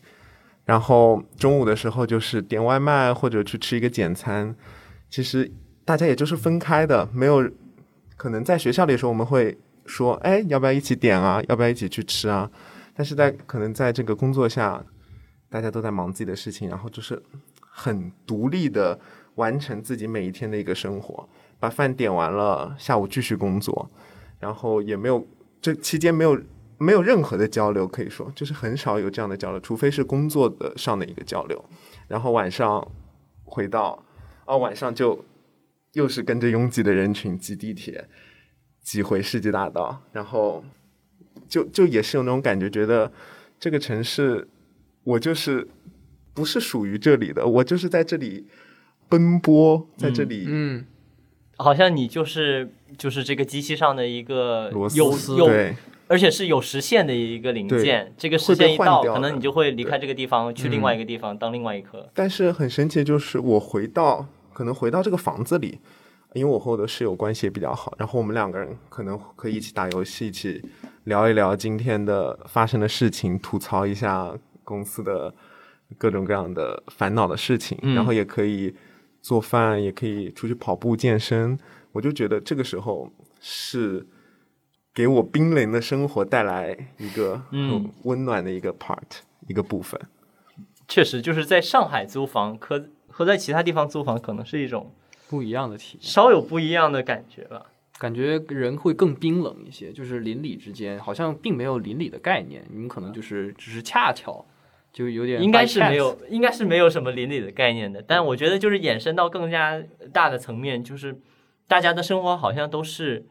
[0.64, 4.56] 然后中午的时候就是点外卖或者去吃一个简餐，
[5.10, 5.52] 其实
[5.84, 7.46] 大家也就是分开的，没有
[8.16, 11.42] 可能在学校里的时候我们会说，哎，要不要一起点啊？
[11.48, 12.50] 要不要一起去吃啊？
[12.94, 14.82] 但是在可能在这个工作下，
[15.52, 17.22] 大家都在忙自己的事情，然后就是
[17.60, 18.98] 很独立的
[19.34, 21.28] 完成自己每一天的一个生活，
[21.60, 23.90] 把饭点完了，下午继续工作，
[24.40, 25.26] 然后也没有
[25.60, 26.40] 这期间没有
[26.78, 31.62] 没有任何的交流，可以说就是很少有这样的交流，除非是工作的上的一个交流，
[32.08, 32.90] 然后晚上
[33.44, 34.02] 回到
[34.46, 35.22] 哦晚上就
[35.92, 38.08] 又是跟着拥挤的人群挤地铁，
[38.82, 40.64] 挤回世纪大道，然后
[41.46, 43.12] 就就也是有那种感觉，觉得
[43.60, 44.48] 这个城市
[45.04, 45.68] 我就是
[46.34, 48.46] 不是属于这里的，我就是在这里
[49.08, 50.84] 奔波，在这里、嗯，
[51.56, 55.48] 好像你就是就是这个机器上的一个螺丝有
[56.08, 58.12] 而且是有时限的一个零件。
[58.18, 62.06] 这个时会被限一到，可能你就会离开这个地方，去另嗯外一个地方当另外一颗。
[62.12, 65.78] 但是很神奇，就是我回到可能回到这个房子里，
[66.34, 70.62] 因为我和我的室友关系也比较好，然后我们两个人可能可以一起打游戏，一起
[71.04, 74.34] 聊一聊今天的发生的事情，吐槽一下
[74.64, 75.34] 公司的
[75.98, 78.74] 各种各样的烦恼的事情，嗯然后也可以
[79.20, 81.58] 做饭，也可以出去跑步健身。
[81.92, 83.10] 我就觉得这个时候
[83.40, 84.06] 是
[84.94, 90.00] 给我冰冷的生活带来一个很嗯温暖的一个 part、一个部分。
[90.88, 94.94] 确实，就是在上海租房和和在其他地方租房可能是一种
[95.28, 96.02] 不一样的体验。
[96.02, 97.66] 稍有不一样的感觉吧。
[97.98, 104.44] 感觉人会更冰冷一些，就是邻里之间好像并没有邻里的概念，你们可能就是只是恰巧，
[104.92, 108.02] 就有点应该是没有，应该是没有什么邻里的概念的。
[108.02, 109.82] 但我觉得就是衍生到更加
[110.12, 111.18] 大的层面，就是
[111.66, 113.26] 大家的生活好像都是，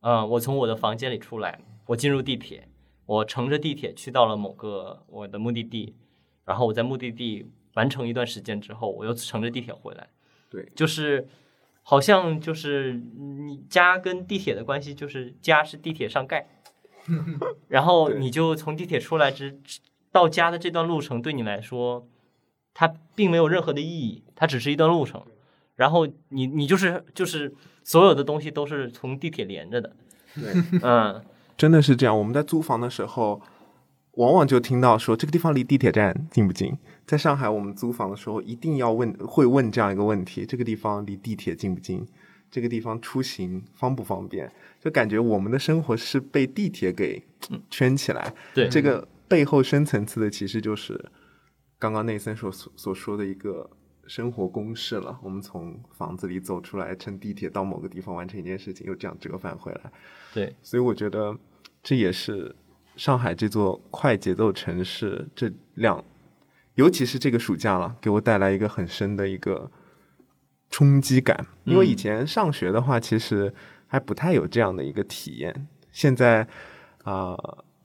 [0.00, 2.68] 嗯、我从我的房间里出来，我进入地铁，
[3.06, 5.94] 我乘着地铁去到了某个我的目的地，
[6.44, 10.08] 然后我在目的地完成一段时间之后，我又乘着地铁回来。
[10.50, 11.26] 对，就是
[11.82, 16.46] 好像就是你家跟地铁的关系，就是家是地铁上盖，
[17.68, 19.58] 然后你就从地铁出来之
[20.12, 22.06] 到家的这段路程，对你来说，
[22.74, 25.22] 它并没有任何的意义，它只是一段路程。
[25.76, 29.96] 然后你你就是就是所有的东西都是从地铁连着的，
[30.34, 30.52] 对，
[30.82, 31.24] 嗯，
[31.56, 32.18] 真的是这样。
[32.18, 33.40] 我们在租房的时候，
[34.12, 36.76] 往往就听到说这个地方离地铁站近不近。
[37.06, 42.06] 在上海，我们租房的时候一定要问，会问这样一个问题：这个地方离地铁近不近？
[42.50, 44.52] 这个地方出行方不方便？
[44.80, 47.22] 就感觉我们的生活是被地铁给
[47.70, 48.34] 圈起来。
[48.52, 51.08] 对这个背后深层次的其实就是
[51.78, 53.70] 刚刚内森所所所说的一个
[54.08, 55.16] 生活公式了。
[55.22, 59.92] 我们从房子里走出来，乘地铁到某个地方完成一件事情，又这样折返回来。
[60.34, 61.38] 对，所以我觉得
[61.80, 62.56] 这也是
[62.96, 66.04] 上海这座快节奏城市这两，
[66.74, 69.70] 尤其是这个暑假了，给我带来一个很深的一个
[70.70, 71.46] 冲击感。
[71.62, 73.54] 因为以前上学的话，其实
[73.86, 75.68] 还不太有这样的一个体验。
[75.92, 76.48] 现在
[77.04, 77.36] 啊、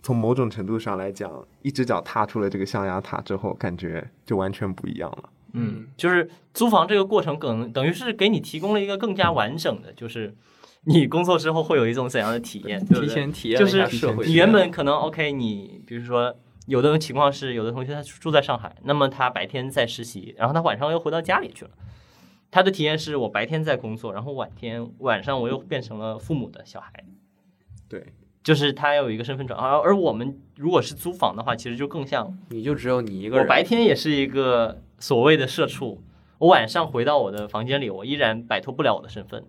[0.06, 5.30] 从某种程度上来讲，一只脚踏出了这个象牙塔之后，感觉就完全不一样了。
[5.54, 10.36] 嗯，就是租房这个过程，等等于是给你提供了一个更加完整的，就是
[10.84, 13.08] 你工作之后会有一种怎样的体验，提？
[13.08, 14.28] 前体验一就是下社会。
[14.28, 16.36] 你原本可能 OK，你比如说
[16.68, 21.72] 有的情况是，有的同学他住在上海，那么他白天在实习，然后他晚上又回到家里去了。
[22.52, 27.04] 他的体验是我白天在工作，然后晚天晚上我又变成了父母的小孩，
[27.90, 28.14] 对，
[28.46, 29.68] 就是他有一个身份转换。
[29.68, 36.02] 而而我们如果是租房的话，其实就更像你就只有你一个人，我白天也是一个所谓的社畜，
[36.38, 39.44] 我晚上回到我的房间里，我依然摆脱不了我的身份，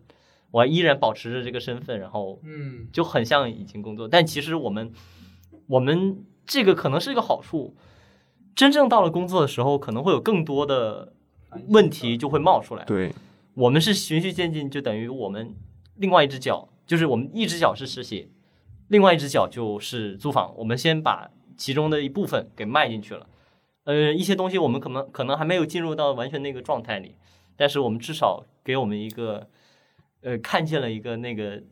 [0.51, 4.09] 我依然保持着这个身份，然后嗯，就很像已经工作。
[4.09, 4.91] 但其实我们，
[5.67, 7.77] 我们这个可能是一个好处，
[8.55, 11.13] 真正到了工作的时候，可能会有更多的
[11.69, 12.85] 问题就会冒出来。
[12.85, 13.13] 对，
[13.55, 15.55] 我们是循序渐进，就等于我们
[15.97, 18.31] 另外一只脚，就是我们一只脚是实习，
[18.89, 20.55] 另外一只脚就是租房。
[20.57, 23.26] 我们先把其中的一部分给迈进去了。
[23.84, 27.14] 呃，一些东西我们可能可能还没有进入到完全那个状态里，
[27.57, 29.49] 但是我们至少给我们一个，
[30.22, 31.62] 呃，看见了一个那个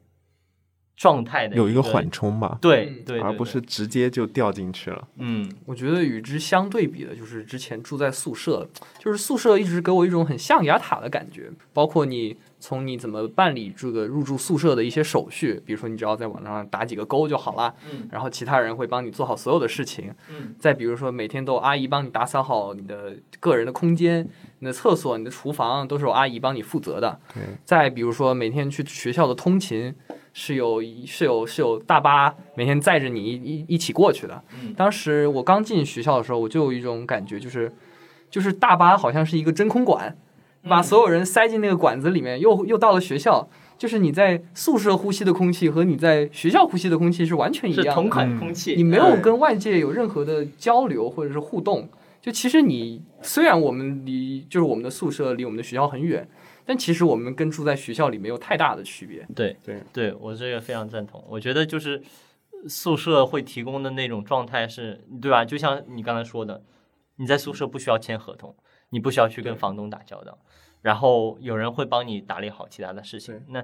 [0.97, 2.59] 状态的有一个缓冲吧，嗯。
[2.61, 5.09] 对对，对而不是直接就掉进去了。
[5.16, 5.51] 嗯。
[5.66, 8.68] 我觉得与之相对比的，就是之前住在宿舍，
[8.99, 18.09] 就是宿舍一直给我一种很象牙塔的感觉，包括你从你怎么办理这个入住宿舍的一些手续，比如说你只要在网上打几个勾就好了，嗯。
[18.12, 20.14] 然后其他人会帮你做好所有的事情。
[20.30, 20.55] 嗯。
[20.59, 24.28] 再比如说每天都有阿姨帮你打扫好你的个人的空间、
[24.61, 27.18] 你的厕所、你的厨房，都是有阿姨帮你负责的。
[27.34, 29.95] 对，再比如说每天去学校的通勤，
[30.35, 34.43] 是有是有是有大巴每天载着你一一一起过去的。
[34.62, 37.72] 嗯当时我刚进学校的时候，我就有一种感觉，就是
[38.28, 40.14] 就是大巴好像是一个真空管，
[40.68, 43.49] 把所有人塞进那个管子里面，又又到了学校。
[43.76, 51.89] 就是你在宿舍呼吸的空气和你在学校呼吸的空气是完全一是同款空气，你没有跟外界有任何的交流或者是互动。
[52.22, 56.26] 就其实你虽然我们离就是我们的宿舍离我们的学校很远，
[56.66, 59.26] 但其实我们跟住在学校里没有太大的区别。
[59.34, 61.22] 对对对，我这个非常赞同。
[61.28, 62.02] 我觉得就是
[62.68, 65.44] 宿舍会提供的那种状态是，对吧？
[65.44, 66.62] 就像你刚才说的，
[67.16, 68.56] 你在宿舍不需要签合同，
[68.90, 70.38] 你不需要去跟房东打交道，
[70.80, 73.42] 然后有人会帮你打理好其他的事情。
[73.48, 73.62] 那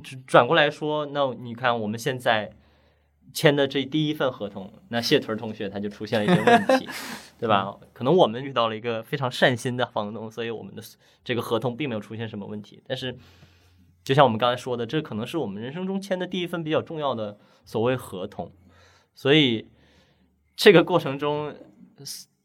[0.00, 2.50] 转转过来说，那你看我们现在
[3.32, 6.88] 签的这第一份合同，那谢屯同学他就出现了一些问题，
[7.38, 7.74] 对吧？
[7.92, 10.82] 可能我们遇到了一个非常善心的房东，所以我们的
[11.24, 12.82] 这个合同并没有出现什么问题。
[12.86, 13.16] 但是，
[14.04, 18.52] 就像我们刚才说的，这可能是我们人生中签的第一份比较重要的所谓合同，
[19.14, 19.68] 所以
[20.54, 21.54] 这个过程中，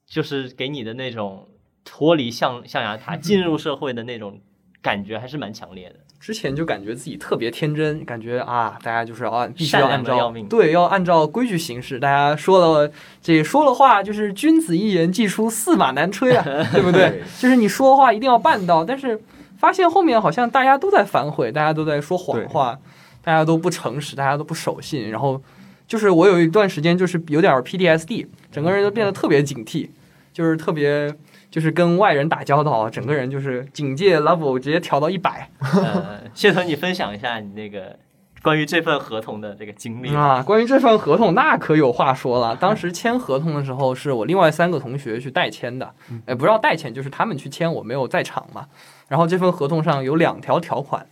[0.05, 1.49] 就是给你的那种
[1.83, 4.39] 脱离象象牙塔进入社会的那种
[4.81, 5.99] 感觉，还是蛮强烈的。
[6.19, 11.99] 之前就感觉自己特别天真，感觉啊，大家就是啊必须要按照对，要按照规矩行事。
[11.99, 12.91] 大家说了
[13.21, 16.43] 这说了话，就是君子一言，既出驷马难追啊，
[16.73, 17.21] 对不对？
[17.39, 19.21] 就是你说话一定要办到，但是
[19.57, 22.77] 发现后面好像大家都在反悔，大家都在说谎话，
[23.23, 25.41] 大家都不诚实，大家都不守信，然后
[25.87, 29.89] 就是我有一段时间就是有点 PTSD，整个人都变得特别警惕，
[30.33, 31.13] 就是特别。
[31.49, 37.97] 就是跟外人打交道，整个人就是警戒 level 直接调到一百，呃，谢腾，你分享一下你那个
[38.43, 40.13] 关于这份合同的这个经历。
[40.13, 42.55] 啊，关于这份合同，那可有话说了。
[42.55, 45.93] 当时签合同的时候，是我另外三个同学去代签的，
[46.25, 48.67] 哎，不要代签，就是他们去签，我没有在场嘛。
[49.07, 51.07] 然后这份合同上有两条条款，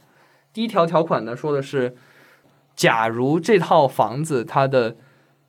[0.54, 1.96] 第一条条款呢说的是，
[2.76, 4.98] 假如这套房子它的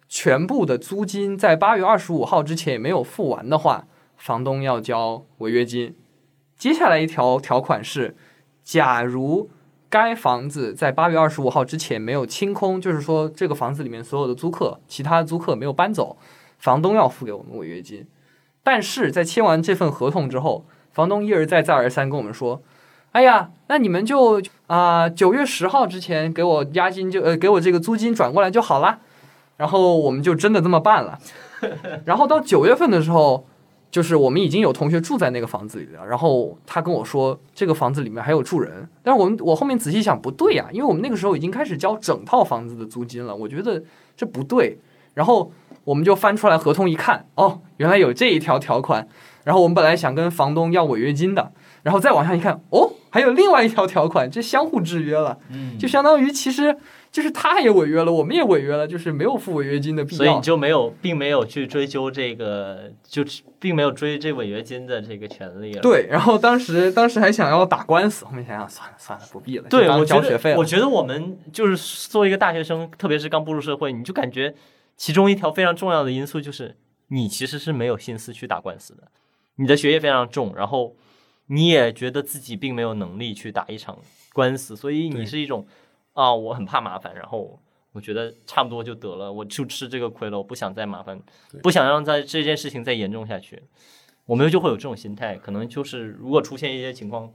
[0.09, 3.84] 全部的租金在八月二十五号之前也没有付完的话，
[4.16, 5.94] 房东要交违约金。
[6.56, 8.16] 接下来一条条款是，
[8.64, 9.50] 假如
[9.88, 16.16] 该房子在八月二十五号之前没有清空，就是说这个房子里面所有的租客，其他租客没有搬走，
[16.58, 18.06] 房东要付给我们违约金。
[18.62, 22.62] 但是在签完这份合同之后，房东一而再再而三跟我们说
[23.12, 28.98] ：“哎呀，那你们就啊九、月十号之前给我押金就呃给我这个租金转过来就好啦。”
[29.56, 31.18] 然后我们就真的这么办了。
[32.04, 33.46] 然后到九月份的时候，
[33.91, 36.07] 就是我们已经有同学住在那个房子里了。
[36.07, 38.89] 然后他跟我说，这个房子里面还有住人。
[39.03, 43.82] 但是我们我后面仔细想，不对呀、因为我们那个时候已经开始交整套房子的租金了，我觉得
[44.16, 44.78] 这不对。
[45.14, 45.51] 然后
[45.84, 49.09] 我们就翻出来合同一看，哦，原来有这一条条款。
[49.45, 51.53] 然后我们本来想跟房东要违约金的，
[51.84, 56.76] 然后再往下一看，哦，还有另外一条条款，这相互制约了，嗯就相当于其实
[57.11, 60.40] 就是他也违约了，我们也违约了，就是没有付违约金的必要所以你。
[60.42, 63.24] 就没有，并没有去追究这个，就
[63.59, 65.80] 并没有追这违约金的这个权利了。
[65.80, 70.64] 对，然后当时当时还想要打官司，后面想想算了算了，不必了，对，我，交学费了我。
[70.64, 74.54] 觉得我们就是作为一个大学生，特别是刚步入社会，你就感觉
[74.96, 76.76] 其中一条非常重要的因素就是
[77.09, 79.04] 你其实是没有心思去打官司的，
[79.57, 80.94] 你的学业非常重，然后
[81.46, 83.98] 你也觉得自己并没有能力去打一场
[84.34, 85.66] 官司，所以你是一种
[86.16, 87.60] 啊，我很怕麻烦，然后
[87.92, 91.20] 我觉得差不多就得了，我就吃这个亏了，我不想再麻烦，
[91.62, 93.62] 不想让在这件事情再严重下去。
[94.24, 97.30] 我们就会有这种心态，可能就是如果出现一些情况，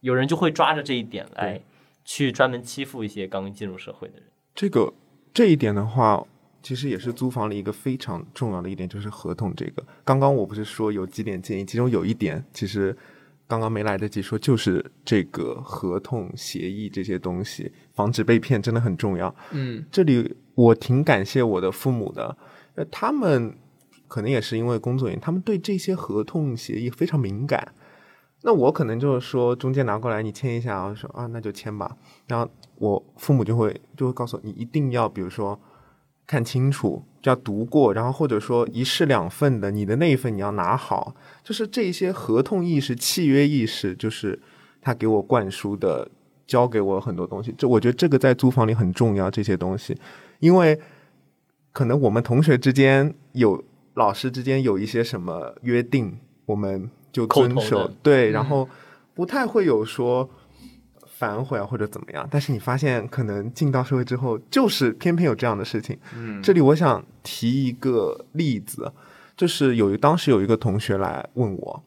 [0.00, 1.60] 有人就会抓着这一点来
[2.04, 4.24] 去专门欺负一些刚进入社会的人。
[4.54, 4.92] 这个
[5.34, 6.24] 这一点的话，
[6.62, 9.84] 其实也是租房里一个非常重要的一点，就是合同这个。
[10.04, 12.96] 刚刚我不是说有几点建议，其中有一点其实
[13.50, 19.34] 刚刚没来得及说，就是这个合同协议这些东西，防止被骗真的很重要。
[19.50, 22.36] 嗯这里我挺感谢我的父母的，
[22.76, 23.58] 呃，他们
[24.06, 27.74] 可能也是因为工作原因，他们对这些合同协议非常敏感。
[28.42, 31.96] 那我可能就是说，中介拿过来你签一下，我说啊，那就签吧。
[32.28, 35.60] 然后我父母就会就会告诉我，你一定要比如说
[36.24, 41.14] 看清楚，就要读过，然后或者说一式两份的，你的那一份你要拿好。
[41.44, 44.38] 就是这些合同意识、契约意识，就是
[44.80, 46.08] 他给我灌输的，
[46.46, 47.54] 教给我很多东西。
[47.58, 49.96] 这我觉得这个在租房里很重要，这些东西，
[50.38, 50.80] 因为
[51.72, 53.62] 可能我们同学之间有
[53.94, 58.68] 老师之间有一些什么约定，我们就遵守，对，嗯然后
[59.14, 60.28] 不太会有说
[61.20, 62.26] 反悔啊或者怎么样。
[62.30, 65.98] 但是你发现，可能进到社会之后，就是偏偏有这样的事情。
[66.16, 68.90] 嗯这里我想提一个例子，
[69.36, 71.82] 就是有一当时有一个同学来问我，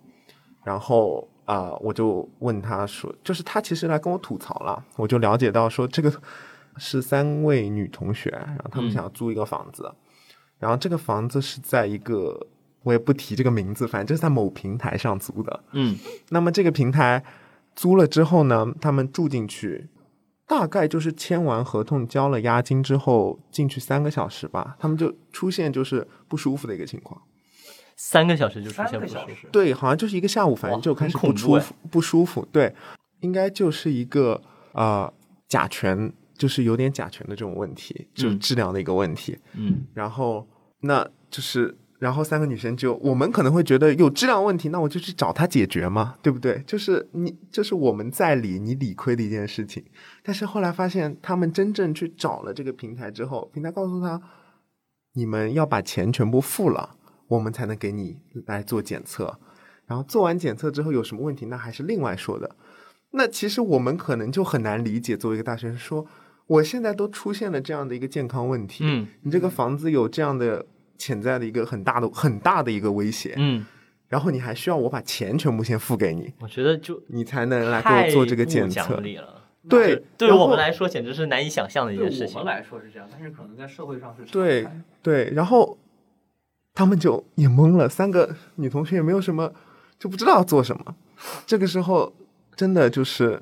[0.64, 6.10] 然后啊、我就问他说，就是他其实来跟我吐槽了，我就了解到说这个
[6.78, 9.92] 是三位女同学，然后他们嗯想要租一个房子，
[10.58, 12.48] 然后这个房子是在一个
[12.84, 15.64] 我也不提这个名字，反正就是在某平台上租的。
[15.74, 15.98] 嗯
[16.30, 17.22] 那么这个平台
[17.76, 19.90] 租了之后呢，他们住进去，
[20.48, 27.22] 大概就是签完合同、交了押金之后，进去三个小时吧，他们就出现就是不舒服的一个情况。
[27.96, 29.20] 三个小时就出三现不舒服。
[29.20, 32.46] 个小时，对，好像就是一个下午，反正就开始不舒服，不舒服。
[32.52, 32.74] 对，
[33.22, 34.42] 应该就是一个
[34.74, 35.12] 呃
[35.48, 39.38] 甲醛，就是有点甲醛的这种问题，就质量的一个问题。
[39.54, 40.48] 嗯然后
[40.82, 46.62] 那就是，然后三个女生就，我们可能会觉得有质量问题，那我就去找他解决嘛，对不对？
[46.68, 49.82] 就是你，就是我们在理，你理亏的一件事情。
[50.22, 54.22] 但是后来发现，他们真正去找了这个平台之后，平台告诉他，
[55.14, 56.98] 你们要把钱全部付了，
[57.30, 59.40] 我们才能给你来做检测。
[59.86, 62.58] 然后做完检测之后有什么问题，那还是另外说的。
[63.12, 66.06] 那其实我们可能就很难理解，作为一个大学生说，
[66.48, 70.66] 我现在都出现了这样的一个健康问题，嗯你这个房子有这样的
[71.04, 73.66] 潜在的一个很大的很大的一个威胁，嗯，
[74.08, 79.04] 然后你还需要我把钱全部先付给你，我觉得就你才能来给我做这个检测。
[79.68, 82.54] 对，对于我们来说简直是难以想象的一件事情我们。
[82.54, 84.66] 来说是这样，但是可能在社会上是常对
[85.02, 85.78] 对，然后
[86.74, 89.54] 他们就也懵了，三个女同学也没有什么，
[90.00, 90.96] 就不知道做什么。
[91.46, 92.14] 这个时候
[92.56, 93.42] 真的就是，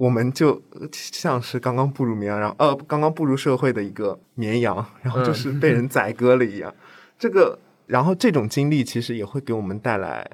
[0.00, 6.74] 我们就像是刚刚步入绵羊，然后呃，刚刚步入社会的一个绵羊，然后就是被人宰割了一样。
[7.18, 10.26] 这个，然后这种经历其实也会给我们带来，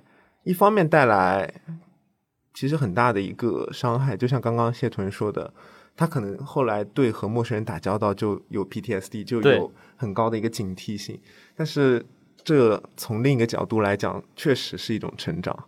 [0.45, 1.53] 一方面带来
[2.55, 5.53] 其实很大的一个伤害，就像刚刚谢屯说的，
[5.97, 11.21] 他可能后来对和陌生人打交道就有 PTSD，就有很高的一个警惕性。
[11.57, 12.07] 但是
[12.45, 15.65] 这从另一个角度来讲，确实是一种成长。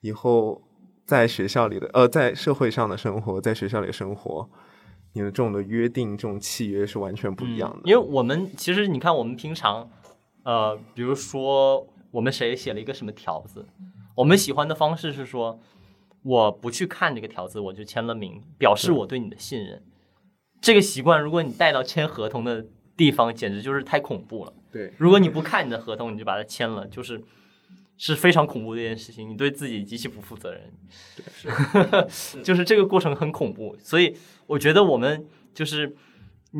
[0.00, 0.60] 以后
[1.06, 4.48] 在学校里的呃，在社会上的生活，在学校里的生活，
[5.12, 7.80] 你的这种的约定、这种契约是完全不一样的。
[7.84, 9.88] 因为我们其实你看，我们平常，
[10.42, 13.64] 呃，比如说我们谁写了一个什么条子，
[14.16, 15.60] 我们喜欢的方式是说，
[16.22, 19.82] 我不去看这个条子，我就签了名，表示我对你的信任。
[20.60, 24.52] 这个习惯，如果你带到签合同的地方，简直就是太恐怖了。
[24.72, 27.22] 对，如果你不看你的合同，你就把它签了，就是
[27.96, 30.72] 是非常恐怖的一件事情，你对自己极其不负责任。
[32.08, 34.16] 是， 就是这个过程很恐怖，所以
[34.46, 35.96] 我觉得我们就是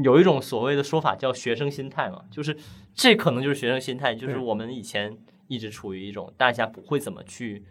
[0.05, 2.57] 有一种所谓的说法叫学生心态嘛，就是
[2.95, 5.17] 这可能就是学生心态，就是我们以前
[5.49, 7.65] 一直处于一种大家不会怎么去。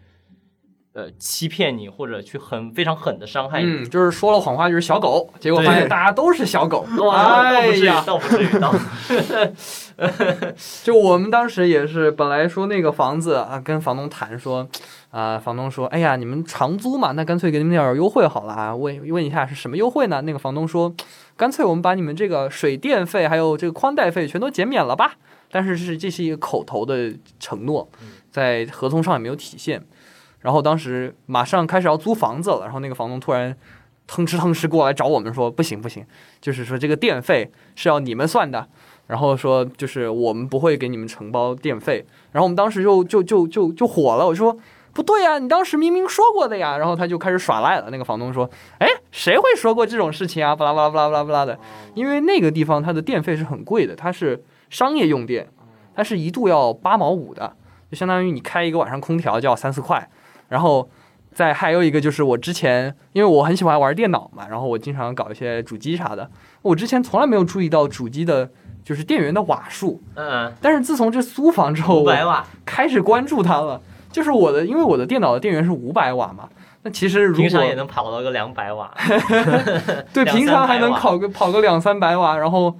[0.96, 6.86] 呃，欺骗你或者去很非常狠的伤害你，嗯，就是说了谎话就是小狗，结果发现大家都是小狗。
[7.12, 9.52] 哎呀，倒不至于，倒不至于
[10.82, 14.66] 就我们当时也是，本来说那个房子啊，跟房东谈说，
[15.10, 18.74] 啊、房东说，哎呀，你们长租嘛，那干脆给你们点优惠好了啊。
[18.74, 20.22] 问问一下是什么优惠呢？
[20.22, 20.90] 那个房东说，
[21.36, 25.16] 干脆我们把你们这个水电费还有这个宽带费全都减免了吧。
[25.50, 27.86] 但是是这是一个口头的承诺，
[28.30, 29.84] 在合同上也没有体现。
[30.40, 33.56] 然后当时马上开始要租房子了，然后那个房东突然
[34.06, 36.04] 腾哧腾哧过来找我们说，不行不行，
[36.40, 38.68] 就是说这个电费是要你们算的。
[39.08, 44.56] 然后说就是我们不会给你们承包电费，然后我们当时就就就就就火了，我说
[44.92, 47.88] 不对呀，你当时明明说过的呀，然后他就开始耍赖了。
[47.90, 50.56] 那个房东说，哎，谁会说过这种事情啊？
[50.56, 51.56] 巴拉巴拉巴拉巴拉巴拉的，
[51.94, 55.48] 因为那个地方它的电费是很贵的，它是商业用电，
[55.94, 57.54] 它是一度要八毛五的，
[57.88, 60.10] 就相当于你开一个晚上空调就要三四块，
[60.48, 60.88] 然后。
[61.36, 66.30] 再还有一个就是我之前，因为我很喜欢玩电脑嘛，然后我经常搞一些主机啥的。
[66.62, 68.48] 我之前从来没有注意到主机的，
[68.82, 70.02] 就是电源的瓦数。
[70.14, 73.78] 嗯，但是自从这租房之后，五百瓦，开始关注它了。
[74.10, 76.48] 就是我的，因为我的电脑的电源是五百瓦嘛，
[76.84, 78.90] 那其实如果平常也能跑到个两百瓦，
[80.14, 82.74] 对平常还能跑个跑个两三百瓦，然后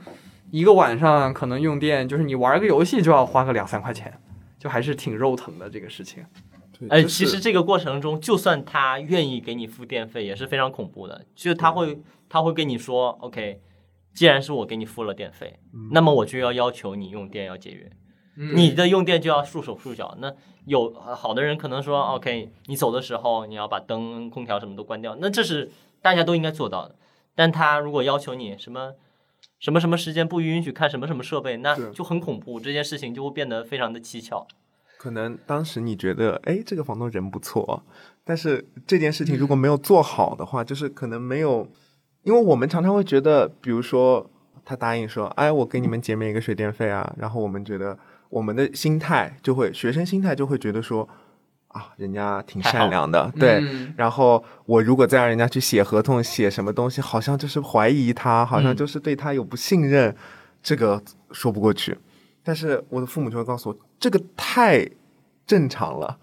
[0.51, 4.11] 一个晚上可能用电，就是你玩个游戏就要花个两三块钱，
[4.59, 6.25] 就还是挺肉疼的这个事情。
[6.89, 11.25] 哎，就是其实这个过程中，就算他愿意给你付电费，也是非常恐怖的。
[11.35, 11.99] 就他会，
[12.29, 13.61] 他会跟你说，OK，
[14.15, 15.59] 既然是我给你付了电费，
[15.93, 17.91] 那么我就要要求你用电要节约，
[18.37, 20.17] 嗯你的用电就要束手束脚。
[20.21, 20.35] 那
[20.67, 25.71] 有呃好的人可能说，OK，你走的时候你要把灯、空调什么都关掉，那这是
[26.03, 26.97] 大家都应该做到的。
[27.35, 28.93] 但他如果要求你什么
[29.59, 34.47] 什么什么时间不允许看什么什么设备，那就很恐怖，这件事情就会变得非常的蹊跷。
[34.99, 37.83] 可能当时你觉得，哎，这个房东人不错，
[38.25, 41.69] 但是这件事情如果没有做好的话，就是可能没有，
[42.23, 44.29] 因为我们常常会觉得，比如说
[44.65, 47.97] 他答应说，哎，我给你们减免一个水电费啊，然后我们觉得
[48.31, 51.09] 我们的心态就会，学生心态就会觉得说，
[51.69, 60.17] 啊，人家挺善良的，对，嗯然后我如果再让人家去写合同、写什么东西，好像就是怀疑他，好像嗯就是对他有不信任，
[60.63, 61.97] 这个说不过去。
[62.47, 64.89] 但是我的父母就会告诉我，这个太
[65.45, 66.17] 正常了，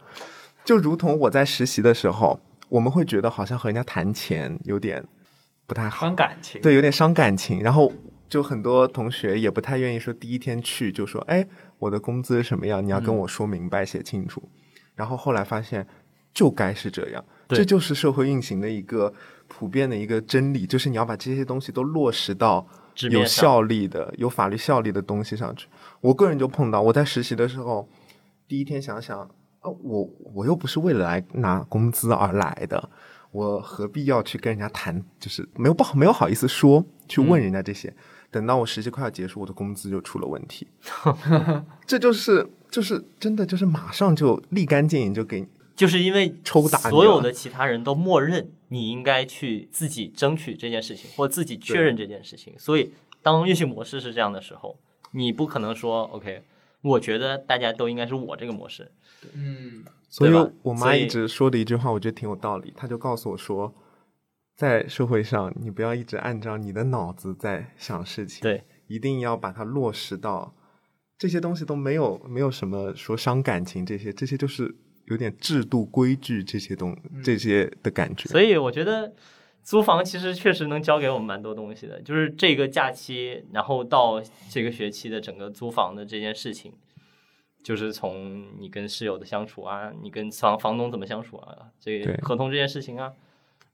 [0.64, 5.04] 就如同我在实习的时候，我们会觉得好像和人家谈钱有点
[5.68, 6.62] 不太好，伤感情。
[6.62, 7.62] 对，有点伤感情。
[7.62, 7.92] 然后
[8.30, 11.46] 就很多同学也不太愿意说第一天去就说，哎，
[11.78, 14.42] 我的工资是什么样，你要跟我说明白、写清楚。
[14.96, 15.86] 然后后来发现，
[16.34, 19.14] 就该是这样，这就是社会运行的一个
[19.50, 22.66] 普遍的一个真理，就是你要把这些东西都落实到
[23.12, 25.68] 有效力的、有法律效力的东西上去。
[26.04, 27.88] 我个人就碰到，我在实习的时候，
[28.46, 29.22] 第一天想想，
[29.62, 32.90] 啊，我我又不是为了来拿工资而来的，
[33.32, 35.02] 我何必要去跟人家谈？
[35.18, 37.94] 就是没有不好，没有好意思说，去问人家这些。
[38.30, 40.68] 等到我实习快要结束，我的工资就出了问题。
[41.88, 52.92] 这就是就是真的就是马上就立竿见影就给你就是因为 抽打所有的其他人都默认你应该去自己争取这件事情，或自己确认这件事情，所以
[53.22, 54.78] 当运行模式是这样的时候，
[55.14, 56.44] 你不可能说 OK，
[56.82, 58.92] 我觉得大家都应该是我这个模式，
[59.34, 62.72] 嗯所以我妈一直说的一句话，我觉得挺有道理。
[62.76, 63.74] 她就告诉我说，
[64.56, 70.54] 在社会上，你不要一直按照你的脑子在想事情，对，一定要把它落实到
[71.18, 78.30] 这些东西都没有没有什么说伤感情，这些这些就是有点制度规矩这些东这些的感觉。
[78.30, 79.12] 所以我觉得
[79.64, 86.74] 租房其实确实能教给我们蛮多东西的，就是这个假期，然后到这个学期的整个租房的这件事情，
[87.64, 93.14] 就是从你跟室友的相处啊，你跟房房东怎么相处啊，这个合同这件事情啊，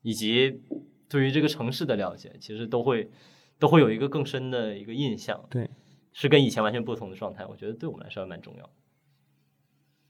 [0.03, 0.61] 以及
[1.09, 3.09] 对于这个城市的了解，其实都会
[3.57, 5.43] 都会有一个更深的一个印象。
[5.49, 5.67] 对，
[6.13, 7.43] 是跟以前完全不同的状态。
[7.47, 8.69] 我觉得对我们来说还蛮重要。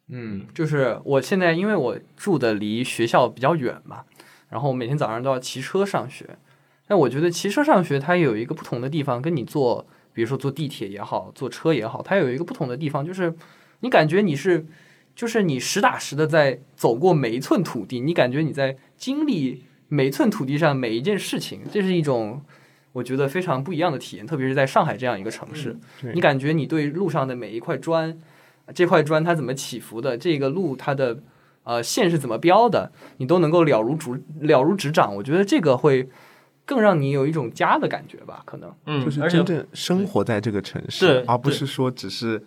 [0.10, 4.06] 嗯，就是我现在因为我住的离学校比较远嘛，
[4.50, 6.38] 然后每天早上都要骑车上学。
[6.88, 13.34] 但我觉得骑车上学它有一个不同的地方，跟你坐，比如说坐地铁也好，坐车也好，它有一个不同的地方，就是
[13.82, 14.66] 你感觉你是，
[15.16, 22.42] 就是你实打实的在走过每一寸土地，你感觉你在经历每一寸土地上每一件事情，这是一种
[22.94, 28.20] 我觉得非常不一样的体验，特别是在上海这样一个城市，对你感觉你对路上的每一块砖，
[28.74, 31.22] 这块砖它怎么起伏的，这个路它的
[31.70, 34.10] 呃线是怎么标的，你都能够了如指
[34.42, 35.16] 了如指掌。
[35.16, 36.10] 我觉得这个会
[36.66, 38.76] 更让你有一种家的感觉吧，可能。
[38.88, 42.44] 嗯，就是真正生活在这个城市，而不是说只是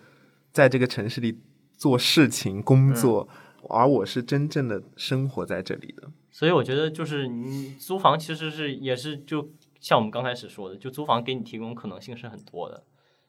[0.51, 1.39] 在这个城市里
[1.77, 3.29] 做事情、工作，
[3.69, 6.09] 而我是真正的生活在这里的。
[6.29, 12.83] 所以我觉得就是你租房其实是也是就像我们刚开始说的，就租房给你提供可能性是很多的。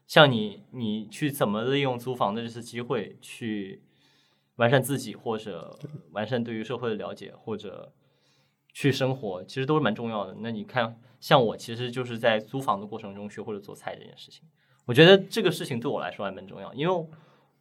[0.08, 3.82] 像你你去怎么利用租房的这次机会去
[4.56, 5.78] 完善自己，或者
[6.12, 7.92] 完善对于社会的了解，或者
[8.72, 10.36] 去生活，其实都是蛮重要的。
[10.40, 14.44] 那你看，像我其实就是在租房的过程中学会了做菜这件事情。
[14.86, 17.06] 我觉得这个事情对我来说还蛮重要，因为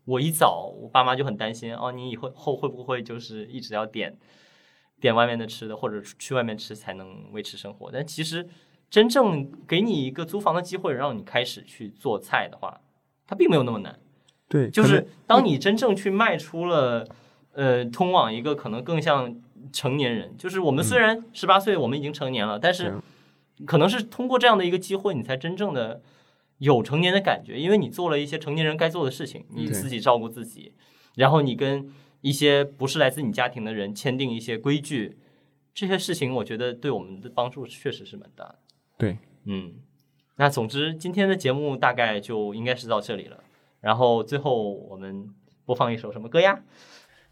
[0.05, 4.17] 我一早我爸妈就很担心哦，你以后后会不会就是一直要点
[4.99, 7.89] 点外面的吃的，或者去外面吃才能维持生活？
[7.91, 8.47] 但其实
[8.89, 12.81] 真正给你一个租房的机会，让你开始去做菜的话，
[13.25, 13.99] 它并没有那么难。
[14.49, 17.07] 对，就是当你真正去迈出了，
[17.53, 19.35] 呃，通往一个可能更像
[19.71, 22.93] 成年人，就是我们虽然十八岁，我们已经成年了，但是
[23.65, 26.01] 可能是通过这样的一个机会，你才真正的
[26.59, 30.73] 有成年的感觉，因为你做了一些成年人该做的事情，你自己照顾自己，
[31.15, 31.89] 然后你跟
[32.21, 35.17] 一些不是来自你家庭的人签订一些规矩，
[35.73, 38.59] 这些事情我觉得对我们的帮助确实是蛮大的。
[38.97, 39.73] 对，嗯，
[40.35, 43.43] 那总之今天的节目大概就应该是到这里了。
[43.83, 45.27] 然后最后我们
[45.65, 46.57] 播放一首什么歌呀？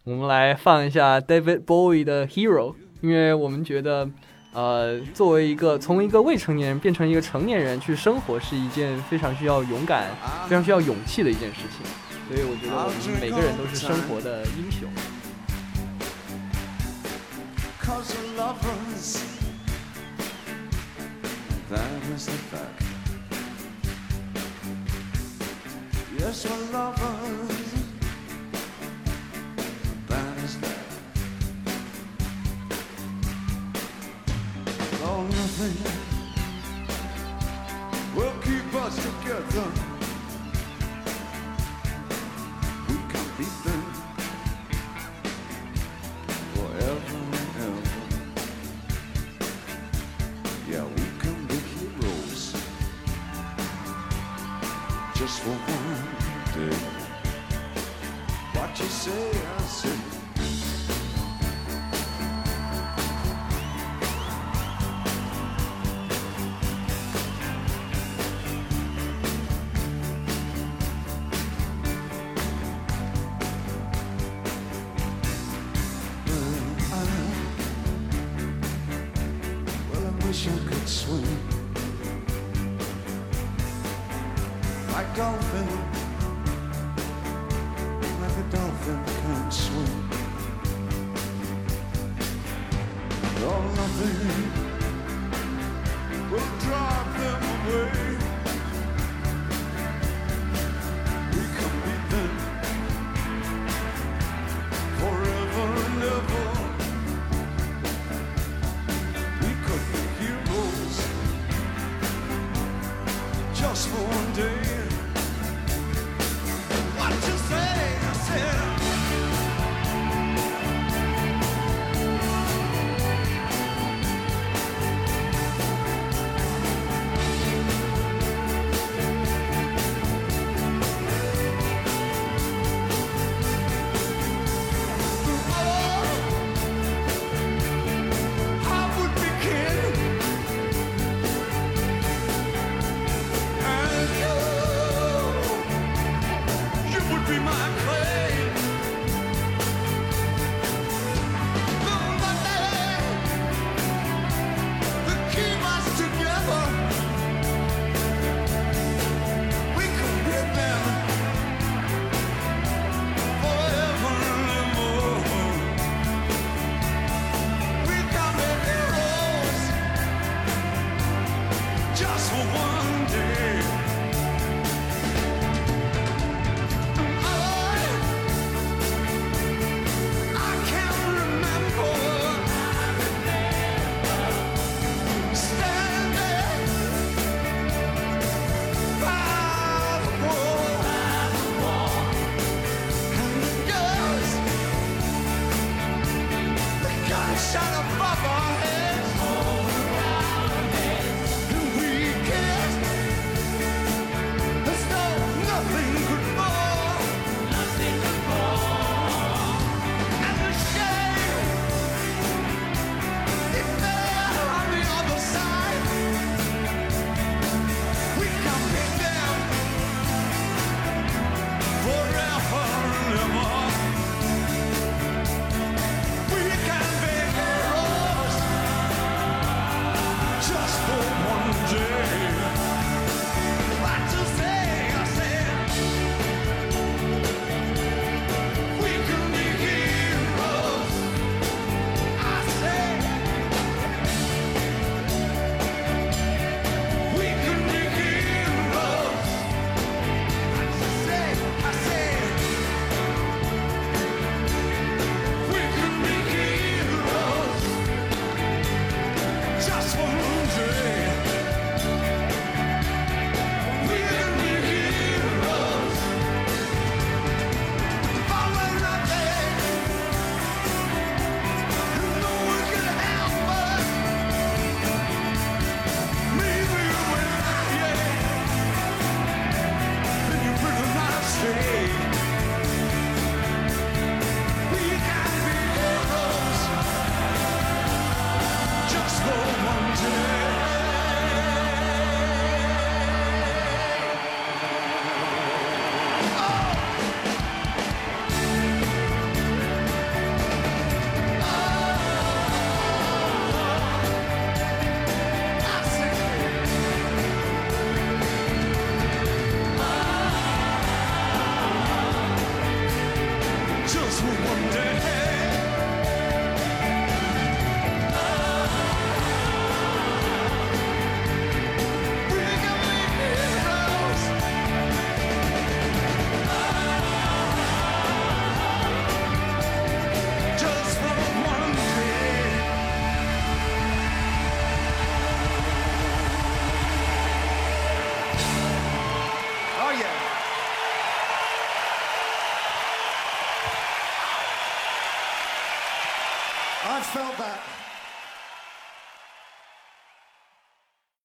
[0.04, 4.10] 我们来放一下 David Bowie 的《Hero》，因为我们觉得，
[4.52, 10.10] 呃，作为一个从一个未成年人变成一个成年人去生活，是一件非常需要勇敢、
[10.50, 11.86] 非常需要勇气的一件事情。
[12.28, 14.90] 所以我觉得我们每个人都是生活的英雄。
[17.82, 19.24] Cause lovers.
[21.70, 22.81] That is the fact.
[26.22, 27.74] Yes, we're lovers.
[30.08, 30.86] That is that.
[35.00, 35.78] Though nothing
[38.16, 39.91] will keep us together.